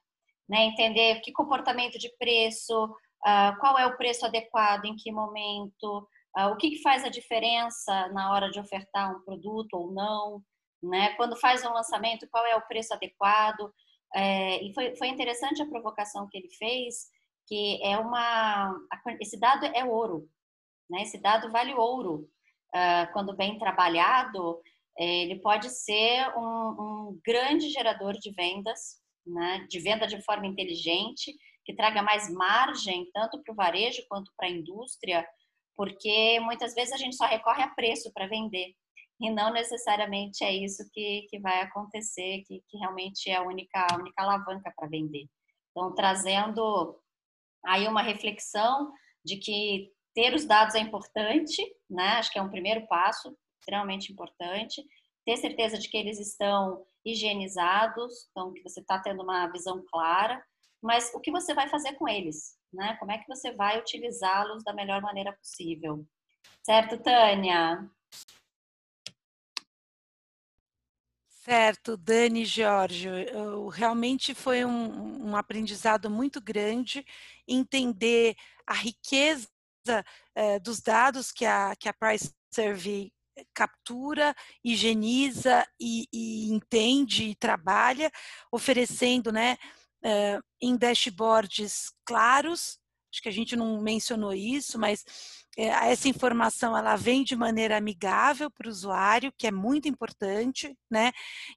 né? 0.46 0.64
Entender 0.66 1.20
que 1.22 1.32
comportamento 1.32 1.98
de 1.98 2.10
preço, 2.18 2.84
uh, 2.84 3.58
qual 3.58 3.78
é 3.78 3.86
o 3.86 3.96
preço 3.96 4.26
adequado, 4.26 4.84
em 4.84 4.94
que 4.94 5.10
momento, 5.10 6.06
uh, 6.38 6.48
o 6.52 6.56
que, 6.56 6.72
que 6.72 6.82
faz 6.82 7.02
a 7.02 7.08
diferença 7.08 8.08
na 8.08 8.30
hora 8.30 8.50
de 8.50 8.60
ofertar 8.60 9.16
um 9.16 9.22
produto 9.22 9.72
ou 9.72 9.90
não, 9.90 10.42
né? 10.82 11.14
Quando 11.14 11.34
faz 11.34 11.64
um 11.64 11.72
lançamento, 11.72 12.28
qual 12.30 12.44
é 12.44 12.54
o 12.56 12.66
preço 12.66 12.92
adequado? 12.92 13.72
É, 14.14 14.62
e 14.62 14.74
foi, 14.74 14.94
foi 14.96 15.08
interessante 15.08 15.62
a 15.62 15.66
provocação 15.66 16.28
que 16.30 16.36
ele 16.36 16.50
fez, 16.58 17.08
que 17.48 17.82
é 17.82 17.96
uma 17.98 18.74
esse 19.20 19.38
dado 19.38 19.64
é 19.66 19.84
ouro, 19.84 20.28
né? 20.90 21.02
Esse 21.02 21.18
dado 21.18 21.50
vale 21.50 21.74
ouro 21.74 22.28
uh, 22.74 23.12
quando 23.12 23.36
bem 23.36 23.58
trabalhado 23.58 24.60
ele 24.98 25.36
pode 25.40 25.70
ser 25.70 26.28
um, 26.36 26.42
um 26.42 27.20
grande 27.24 27.70
gerador 27.70 28.14
de 28.14 28.32
vendas, 28.32 29.00
né, 29.24 29.64
de 29.68 29.78
venda 29.78 30.08
de 30.08 30.20
forma 30.24 30.46
inteligente, 30.46 31.32
que 31.64 31.74
traga 31.74 32.02
mais 32.02 32.28
margem 32.32 33.08
tanto 33.12 33.40
para 33.42 33.52
o 33.52 33.54
varejo 33.54 34.02
quanto 34.08 34.32
para 34.36 34.48
a 34.48 34.50
indústria, 34.50 35.24
porque 35.76 36.40
muitas 36.40 36.74
vezes 36.74 36.92
a 36.92 36.96
gente 36.96 37.14
só 37.14 37.26
recorre 37.26 37.62
a 37.62 37.68
preço 37.68 38.10
para 38.12 38.26
vender 38.26 38.74
e 39.20 39.30
não 39.30 39.52
necessariamente 39.52 40.42
é 40.42 40.52
isso 40.52 40.88
que, 40.92 41.26
que 41.28 41.38
vai 41.38 41.60
acontecer, 41.60 42.42
que, 42.46 42.62
que 42.68 42.78
realmente 42.78 43.30
é 43.30 43.36
a 43.36 43.42
única, 43.42 43.86
a 43.90 43.96
única 43.96 44.22
alavanca 44.22 44.72
para 44.76 44.88
vender. 44.88 45.26
Então, 45.70 45.94
trazendo 45.94 46.98
aí 47.68 47.86
uma 47.86 48.02
reflexão 48.02 48.92
de 49.24 49.36
que 49.36 49.92
ter 50.14 50.34
os 50.34 50.44
dados 50.44 50.74
é 50.74 50.80
importante, 50.80 51.62
né? 51.88 52.14
Acho 52.14 52.32
que 52.32 52.38
é 52.38 52.42
um 52.42 52.50
primeiro 52.50 52.86
passo, 52.86 53.36
extremamente 53.60 54.10
importante. 54.10 54.82
Ter 55.24 55.36
certeza 55.36 55.78
de 55.78 55.88
que 55.88 55.96
eles 55.96 56.18
estão 56.18 56.82
higienizados, 57.04 58.28
então 58.30 58.52
que 58.52 58.62
você 58.62 58.80
está 58.80 58.98
tendo 58.98 59.22
uma 59.22 59.46
visão 59.48 59.84
clara, 59.90 60.42
mas 60.82 61.12
o 61.14 61.20
que 61.20 61.30
você 61.30 61.54
vai 61.54 61.68
fazer 61.68 61.92
com 61.94 62.08
eles, 62.08 62.56
né? 62.72 62.96
Como 62.98 63.12
é 63.12 63.18
que 63.18 63.28
você 63.28 63.52
vai 63.52 63.78
utilizá-los 63.78 64.64
da 64.64 64.72
melhor 64.72 65.02
maneira 65.02 65.32
possível? 65.32 66.04
Certo, 66.64 66.98
Tânia? 66.98 67.88
Certo, 71.48 71.96
Dani 71.96 72.44
Jorge, 72.44 73.08
realmente 73.72 74.34
foi 74.34 74.66
um, 74.66 75.30
um, 75.30 75.34
aprendizado 75.34 76.10
muito 76.10 76.42
grande 76.42 77.02
entender 77.46 78.36
a 78.66 78.74
riqueza 78.74 79.48
eh, 80.34 80.58
dos 80.58 80.82
dados 80.82 81.32
que 81.32 81.46
a, 81.46 81.74
que 81.74 81.88
a 81.88 81.94
Price 81.94 82.30
Survey 82.54 83.10
captura, 83.54 84.34
higieniza 84.62 85.66
e, 85.80 86.06
e 86.12 86.52
entende 86.52 87.30
e 87.30 87.34
trabalha, 87.34 88.10
oferecendo 88.52 89.32
né, 89.32 89.56
uh, 90.04 90.42
em 90.60 90.76
dashboards 90.76 91.92
claros. 92.04 92.78
Acho 93.18 93.22
que 93.24 93.28
a 93.28 93.32
gente 93.32 93.56
não 93.56 93.82
mencionou 93.82 94.32
isso, 94.32 94.78
mas 94.78 95.04
é, 95.56 95.90
essa 95.90 96.08
informação 96.08 96.76
ela 96.76 96.94
vem 96.94 97.24
de 97.24 97.34
maneira 97.34 97.76
amigável 97.76 98.48
para 98.48 98.68
o 98.68 98.70
usuário, 98.70 99.32
que 99.36 99.44
é 99.44 99.50
muito 99.50 99.88
importante, 99.88 100.72
né? 100.88 101.10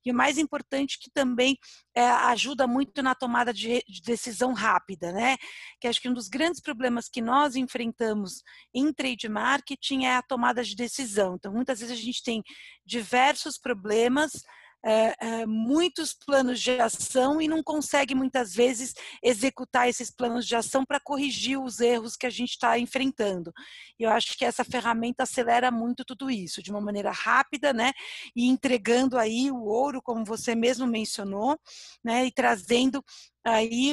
E 0.04 0.12
o 0.12 0.15
mais 0.15 0.39
importante 0.39 0.97
que 1.00 1.12
também 1.12 1.56
é, 1.93 2.04
ajuda 2.04 2.65
muito 2.65 3.04
na 3.04 3.13
tomada 3.13 3.54
de, 3.54 3.84
de, 3.88 4.02
decisão 4.02 4.54
rápida, 4.54 5.12
né? 5.12 5.38
Que 5.80 5.88
acho 5.88 6.02
que 6.02 6.10
um 6.10 6.15
dos 6.15 6.28
grandes 6.28 6.60
problemas 6.60 7.08
que 7.08 7.21
nós 7.21 7.56
enfrentamos 7.56 8.41
em 8.74 8.91
trade 8.91 9.30
marketing 9.30 10.06
é 10.06 10.15
a 10.15 10.24
tomada 10.24 10.63
de 10.63 10.76
decisão. 10.76 11.36
Então, 11.36 11.54
muitas 11.54 11.80
vezes 11.80 11.95
a 11.95 12.02
gente 12.02 12.24
tem 12.24 12.41
diversos 12.84 13.60
problemas 13.60 14.32
é, 14.84 15.15
é, 15.20 15.46
muitos 15.46 16.13
planos 16.13 16.60
de 16.60 16.80
ação 16.80 17.41
e 17.41 17.48
não 17.48 17.62
consegue 17.62 18.15
muitas 18.15 18.54
vezes 18.54 18.94
executar 19.22 19.88
esses 19.88 20.10
planos 20.10 20.46
de 20.48 20.56
ação 20.56 20.84
para 20.86 21.00
corrigir 21.00 21.60
os 21.60 21.80
erros 21.80 22.15
que 22.15 22.26
a 22.26 22.30
gente 22.30 22.52
está 22.52 22.78
enfrentando. 22.80 23.54
Eu 24.00 24.10
acho 24.10 24.38
que 24.38 24.46
essa 24.46 24.63
ferramenta 24.63 25.24
acelera 25.24 25.70
muito 25.72 26.04
tudo 26.04 26.30
isso, 26.30 26.63
de 26.63 26.72
uma 26.72 26.82
maneira 26.82 27.12
rápida, 27.12 27.74
né? 27.74 27.91
E 28.36 28.48
entregando 28.48 29.17
aí 29.17 29.52
o 29.52 29.63
ouro, 29.63 30.02
como 30.02 30.26
você 30.26 30.56
mesmo 30.56 30.88
mencionou, 30.88 31.60
né? 32.04 32.26
E 32.26 32.32
trazendo 32.32 33.04
aí 33.45 33.91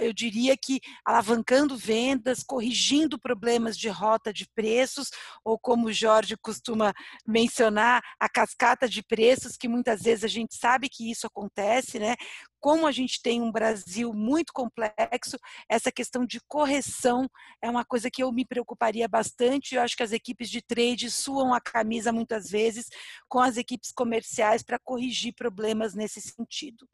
eu 0.00 0.12
diria 0.12 0.56
que 0.56 0.80
alavancando 1.04 1.76
vendas, 1.76 2.42
corrigindo 2.42 3.18
problemas 3.18 3.76
de 3.76 3.88
rota 3.88 4.32
de 4.32 4.46
preços, 4.54 5.10
ou 5.44 5.58
como 5.58 5.88
o 5.88 5.92
Jorge 5.92 6.36
costuma 6.36 6.92
mencionar, 7.26 8.02
a 8.18 8.28
cascata 8.28 8.88
de 8.88 9.02
preços, 9.02 9.56
que 9.56 9.68
muitas 9.68 10.02
vezes 10.02 10.24
a 10.24 10.28
gente 10.28 10.54
sabe 10.54 10.88
que 10.88 11.10
isso 11.10 11.26
acontece, 11.26 11.98
né? 11.98 12.14
Como 12.60 12.86
a 12.86 12.92
gente 12.92 13.20
tem 13.20 13.42
um 13.42 13.52
Brasil 13.52 14.14
muito 14.14 14.52
complexo, 14.52 15.36
essa 15.68 15.92
questão 15.92 16.24
de 16.24 16.40
correção 16.48 17.28
é 17.62 17.68
uma 17.68 17.84
coisa 17.84 18.10
que 18.10 18.22
eu 18.22 18.32
me 18.32 18.44
preocuparia 18.44 19.06
bastante. 19.06 19.74
Eu 19.74 19.82
acho 19.82 19.94
que 19.94 20.02
as 20.02 20.12
equipes 20.12 20.48
de 20.48 20.62
trade 20.62 21.10
suam 21.10 21.52
a 21.52 21.60
camisa 21.60 22.10
muitas 22.10 22.48
vezes 22.48 22.86
com 23.28 23.38
as 23.38 23.58
equipes 23.58 23.92
comerciais 23.92 24.62
para 24.62 24.78
corrigir 24.78 25.34
problemas 25.34 25.94
nesse 25.94 26.22
sentido. 26.22 26.88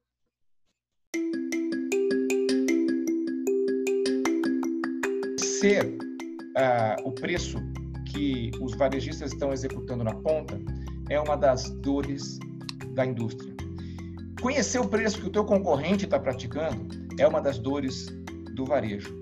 Ser 5.60 5.84
uh, 5.84 7.06
o 7.06 7.12
preço 7.12 7.58
que 8.10 8.50
os 8.60 8.74
varejistas 8.76 9.32
estão 9.32 9.52
executando 9.52 10.02
na 10.02 10.14
ponta 10.14 10.58
é 11.10 11.20
uma 11.20 11.36
das 11.36 11.68
dores 11.68 12.38
da 12.94 13.04
indústria. 13.04 13.54
Conhecer 14.40 14.78
o 14.78 14.88
preço 14.88 15.20
que 15.20 15.26
o 15.26 15.30
teu 15.30 15.44
concorrente 15.44 16.06
está 16.06 16.18
praticando 16.18 16.88
é 17.18 17.28
uma 17.28 17.42
das 17.42 17.58
dores 17.58 18.06
do 18.54 18.64
varejo. 18.64 19.19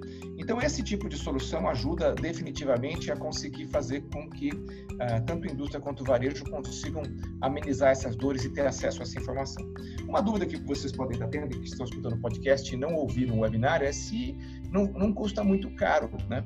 Então, 0.49 0.63
esse 0.63 0.83
tipo 0.83 1.11
de 1.11 1.17
solução 1.19 1.69
ajuda 1.69 2.15
definitivamente 2.15 3.13
a 3.13 3.17
conseguir 3.17 3.67
fazer 3.67 4.01
com 4.11 4.31
que 4.31 4.49
uh, 4.49 5.23
tanto 5.27 5.47
a 5.47 5.53
indústria 5.53 5.79
quanto 5.79 6.01
o 6.01 6.05
varejo 6.07 6.43
consigam 6.47 7.03
amenizar 7.43 7.91
essas 7.91 8.17
dores 8.17 8.47
e 8.47 8.49
ter 8.49 8.67
acesso 8.67 9.01
a 9.01 9.03
essa 9.03 9.21
informação. 9.21 9.63
Uma 10.09 10.23
dúvida 10.23 10.47
que 10.47 10.57
vocês 10.57 10.91
podem 10.91 11.13
estar 11.13 11.29
tendo, 11.29 11.51
que 11.51 11.67
estão 11.67 11.85
escutando 11.85 12.15
o 12.15 12.21
podcast 12.23 12.75
e 12.75 12.79
não 12.79 12.95
ouviram 12.95 13.37
o 13.37 13.41
webinar, 13.41 13.83
é 13.83 13.93
se 13.93 14.35
não, 14.73 14.87
não 14.87 15.13
custa 15.13 15.45
muito 15.45 15.69
caro, 15.75 16.09
né? 16.31 16.43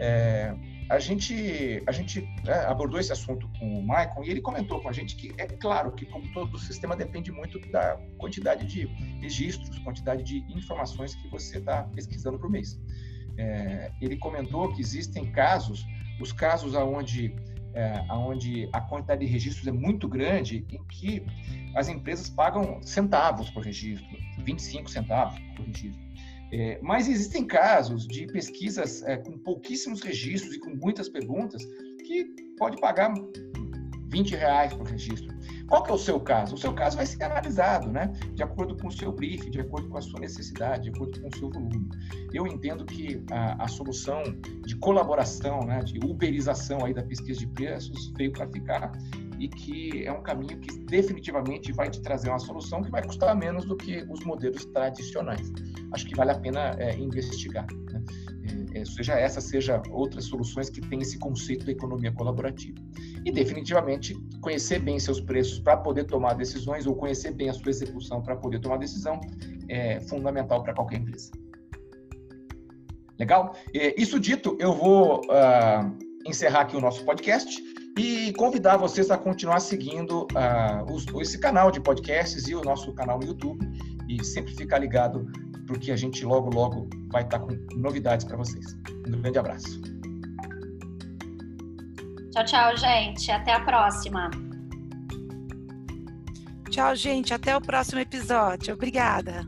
É, 0.00 0.52
a 0.90 0.98
gente, 0.98 1.80
a 1.86 1.92
gente 1.92 2.28
é, 2.48 2.54
abordou 2.64 2.98
esse 2.98 3.12
assunto 3.12 3.48
com 3.60 3.78
o 3.78 3.82
Michael 3.82 4.24
e 4.24 4.30
ele 4.30 4.40
comentou 4.40 4.80
com 4.80 4.88
a 4.88 4.92
gente 4.92 5.14
que 5.14 5.32
é 5.38 5.46
claro 5.46 5.92
que, 5.92 6.04
como 6.06 6.26
todo 6.32 6.58
sistema, 6.58 6.96
depende 6.96 7.30
muito 7.30 7.60
da 7.70 8.00
quantidade 8.18 8.66
de 8.66 8.86
registros, 9.20 9.78
quantidade 9.78 10.24
de 10.24 10.38
informações 10.52 11.14
que 11.14 11.28
você 11.28 11.58
está 11.58 11.84
pesquisando 11.84 12.36
por 12.36 12.50
mês. 12.50 12.80
É, 13.36 13.90
ele 14.00 14.16
comentou 14.16 14.72
que 14.72 14.80
existem 14.80 15.30
casos, 15.32 15.84
os 16.20 16.32
casos 16.32 16.74
onde, 16.74 17.34
é, 17.74 18.06
onde 18.10 18.68
a 18.72 18.80
quantidade 18.80 19.24
de 19.24 19.30
registros 19.30 19.66
é 19.66 19.72
muito 19.72 20.08
grande, 20.08 20.64
em 20.70 20.84
que 20.84 21.24
as 21.74 21.88
empresas 21.88 22.28
pagam 22.28 22.80
centavos 22.82 23.50
por 23.50 23.64
registro, 23.64 24.16
25 24.44 24.90
centavos 24.90 25.38
por 25.56 25.66
registro. 25.66 26.04
É, 26.52 26.78
mas 26.80 27.08
existem 27.08 27.44
casos 27.44 28.06
de 28.06 28.26
pesquisas 28.28 29.02
é, 29.02 29.16
com 29.16 29.36
pouquíssimos 29.38 30.00
registros 30.02 30.54
e 30.54 30.60
com 30.60 30.70
muitas 30.76 31.08
perguntas 31.08 31.64
que 32.06 32.26
pode 32.56 32.80
pagar 32.80 33.12
20 34.08 34.36
reais 34.36 34.72
por 34.72 34.86
registro. 34.86 35.33
Qual 35.68 35.82
que 35.82 35.90
é 35.90 35.94
o 35.94 35.98
seu 35.98 36.20
caso? 36.20 36.54
O 36.54 36.58
seu 36.58 36.72
caso 36.72 36.96
vai 36.96 37.06
ser 37.06 37.22
analisado, 37.24 37.90
né? 37.90 38.12
De 38.34 38.42
acordo 38.42 38.76
com 38.76 38.88
o 38.88 38.92
seu 38.92 39.12
briefing, 39.12 39.50
de 39.50 39.60
acordo 39.60 39.88
com 39.88 39.98
a 39.98 40.02
sua 40.02 40.20
necessidade, 40.20 40.84
de 40.84 40.90
acordo 40.90 41.20
com 41.20 41.28
o 41.28 41.36
seu 41.36 41.50
volume. 41.50 41.88
Eu 42.32 42.46
entendo 42.46 42.84
que 42.84 43.22
a, 43.30 43.64
a 43.64 43.68
solução 43.68 44.22
de 44.66 44.76
colaboração, 44.76 45.60
né, 45.60 45.80
de 45.80 45.98
uberização 46.04 46.84
aí 46.84 46.92
da 46.92 47.02
pesquisa 47.02 47.40
de 47.40 47.46
preços 47.46 48.12
veio 48.16 48.32
para 48.32 48.46
ficar 48.48 48.92
e 49.38 49.48
que 49.48 50.06
é 50.06 50.12
um 50.12 50.22
caminho 50.22 50.58
que 50.58 50.78
definitivamente 50.80 51.72
vai 51.72 51.90
te 51.90 52.00
trazer 52.00 52.28
uma 52.28 52.38
solução 52.38 52.82
que 52.82 52.90
vai 52.90 53.02
custar 53.02 53.36
menos 53.36 53.64
do 53.64 53.76
que 53.76 54.04
os 54.08 54.20
modelos 54.24 54.64
tradicionais. 54.66 55.52
Acho 55.92 56.06
que 56.06 56.14
vale 56.14 56.30
a 56.30 56.38
pena 56.38 56.74
é, 56.78 56.96
investigar. 56.96 57.66
Né? 57.90 58.02
É, 58.74 58.80
é 58.80 58.84
seja 58.84 59.14
essa, 59.14 59.40
seja 59.40 59.82
outras 59.90 60.24
soluções 60.24 60.70
que 60.70 60.80
têm 60.80 61.00
esse 61.00 61.18
conceito 61.18 61.66
da 61.66 61.72
economia 61.72 62.12
colaborativa. 62.12 62.78
E 63.24 63.32
definitivamente 63.32 64.14
conhecer 64.40 64.78
bem 64.80 64.98
seus 64.98 65.20
preços 65.20 65.58
para 65.58 65.76
poder 65.78 66.04
tomar 66.04 66.34
decisões 66.34 66.86
ou 66.86 66.94
conhecer 66.94 67.32
bem 67.32 67.48
a 67.48 67.54
sua 67.54 67.70
execução 67.70 68.22
para 68.22 68.36
poder 68.36 68.58
tomar 68.60 68.76
decisão 68.76 69.20
é 69.68 70.00
fundamental 70.00 70.62
para 70.62 70.74
qualquer 70.74 71.00
empresa. 71.00 71.30
Legal? 73.18 73.54
É, 73.72 73.98
isso 74.00 74.18
dito, 74.18 74.56
eu 74.60 74.74
vou 74.74 75.20
uh, 75.20 75.98
encerrar 76.26 76.62
aqui 76.62 76.76
o 76.76 76.80
nosso 76.80 77.04
podcast 77.04 77.62
e 77.96 78.32
convidar 78.32 78.76
vocês 78.76 79.10
a 79.10 79.16
continuar 79.16 79.60
seguindo 79.60 80.26
uh, 80.32 80.92
os, 80.92 81.06
esse 81.20 81.38
canal 81.38 81.70
de 81.70 81.80
podcasts 81.80 82.48
e 82.48 82.54
o 82.54 82.62
nosso 82.62 82.92
canal 82.92 83.18
no 83.18 83.24
YouTube 83.24 83.64
e 84.08 84.22
sempre 84.24 84.54
ficar 84.54 84.78
ligado 84.78 85.26
porque 85.66 85.92
a 85.92 85.96
gente 85.96 86.24
logo 86.24 86.50
logo 86.50 86.88
vai 87.10 87.22
estar 87.22 87.38
com 87.38 87.56
novidades 87.76 88.24
para 88.24 88.36
vocês. 88.36 88.76
Um 89.06 89.20
grande 89.22 89.38
abraço. 89.38 90.03
Tchau, 92.34 92.44
tchau, 92.44 92.76
gente. 92.76 93.30
Até 93.30 93.52
a 93.52 93.60
próxima. 93.60 94.28
Tchau, 96.68 96.96
gente. 96.96 97.32
Até 97.32 97.56
o 97.56 97.60
próximo 97.60 98.00
episódio. 98.00 98.74
Obrigada. 98.74 99.46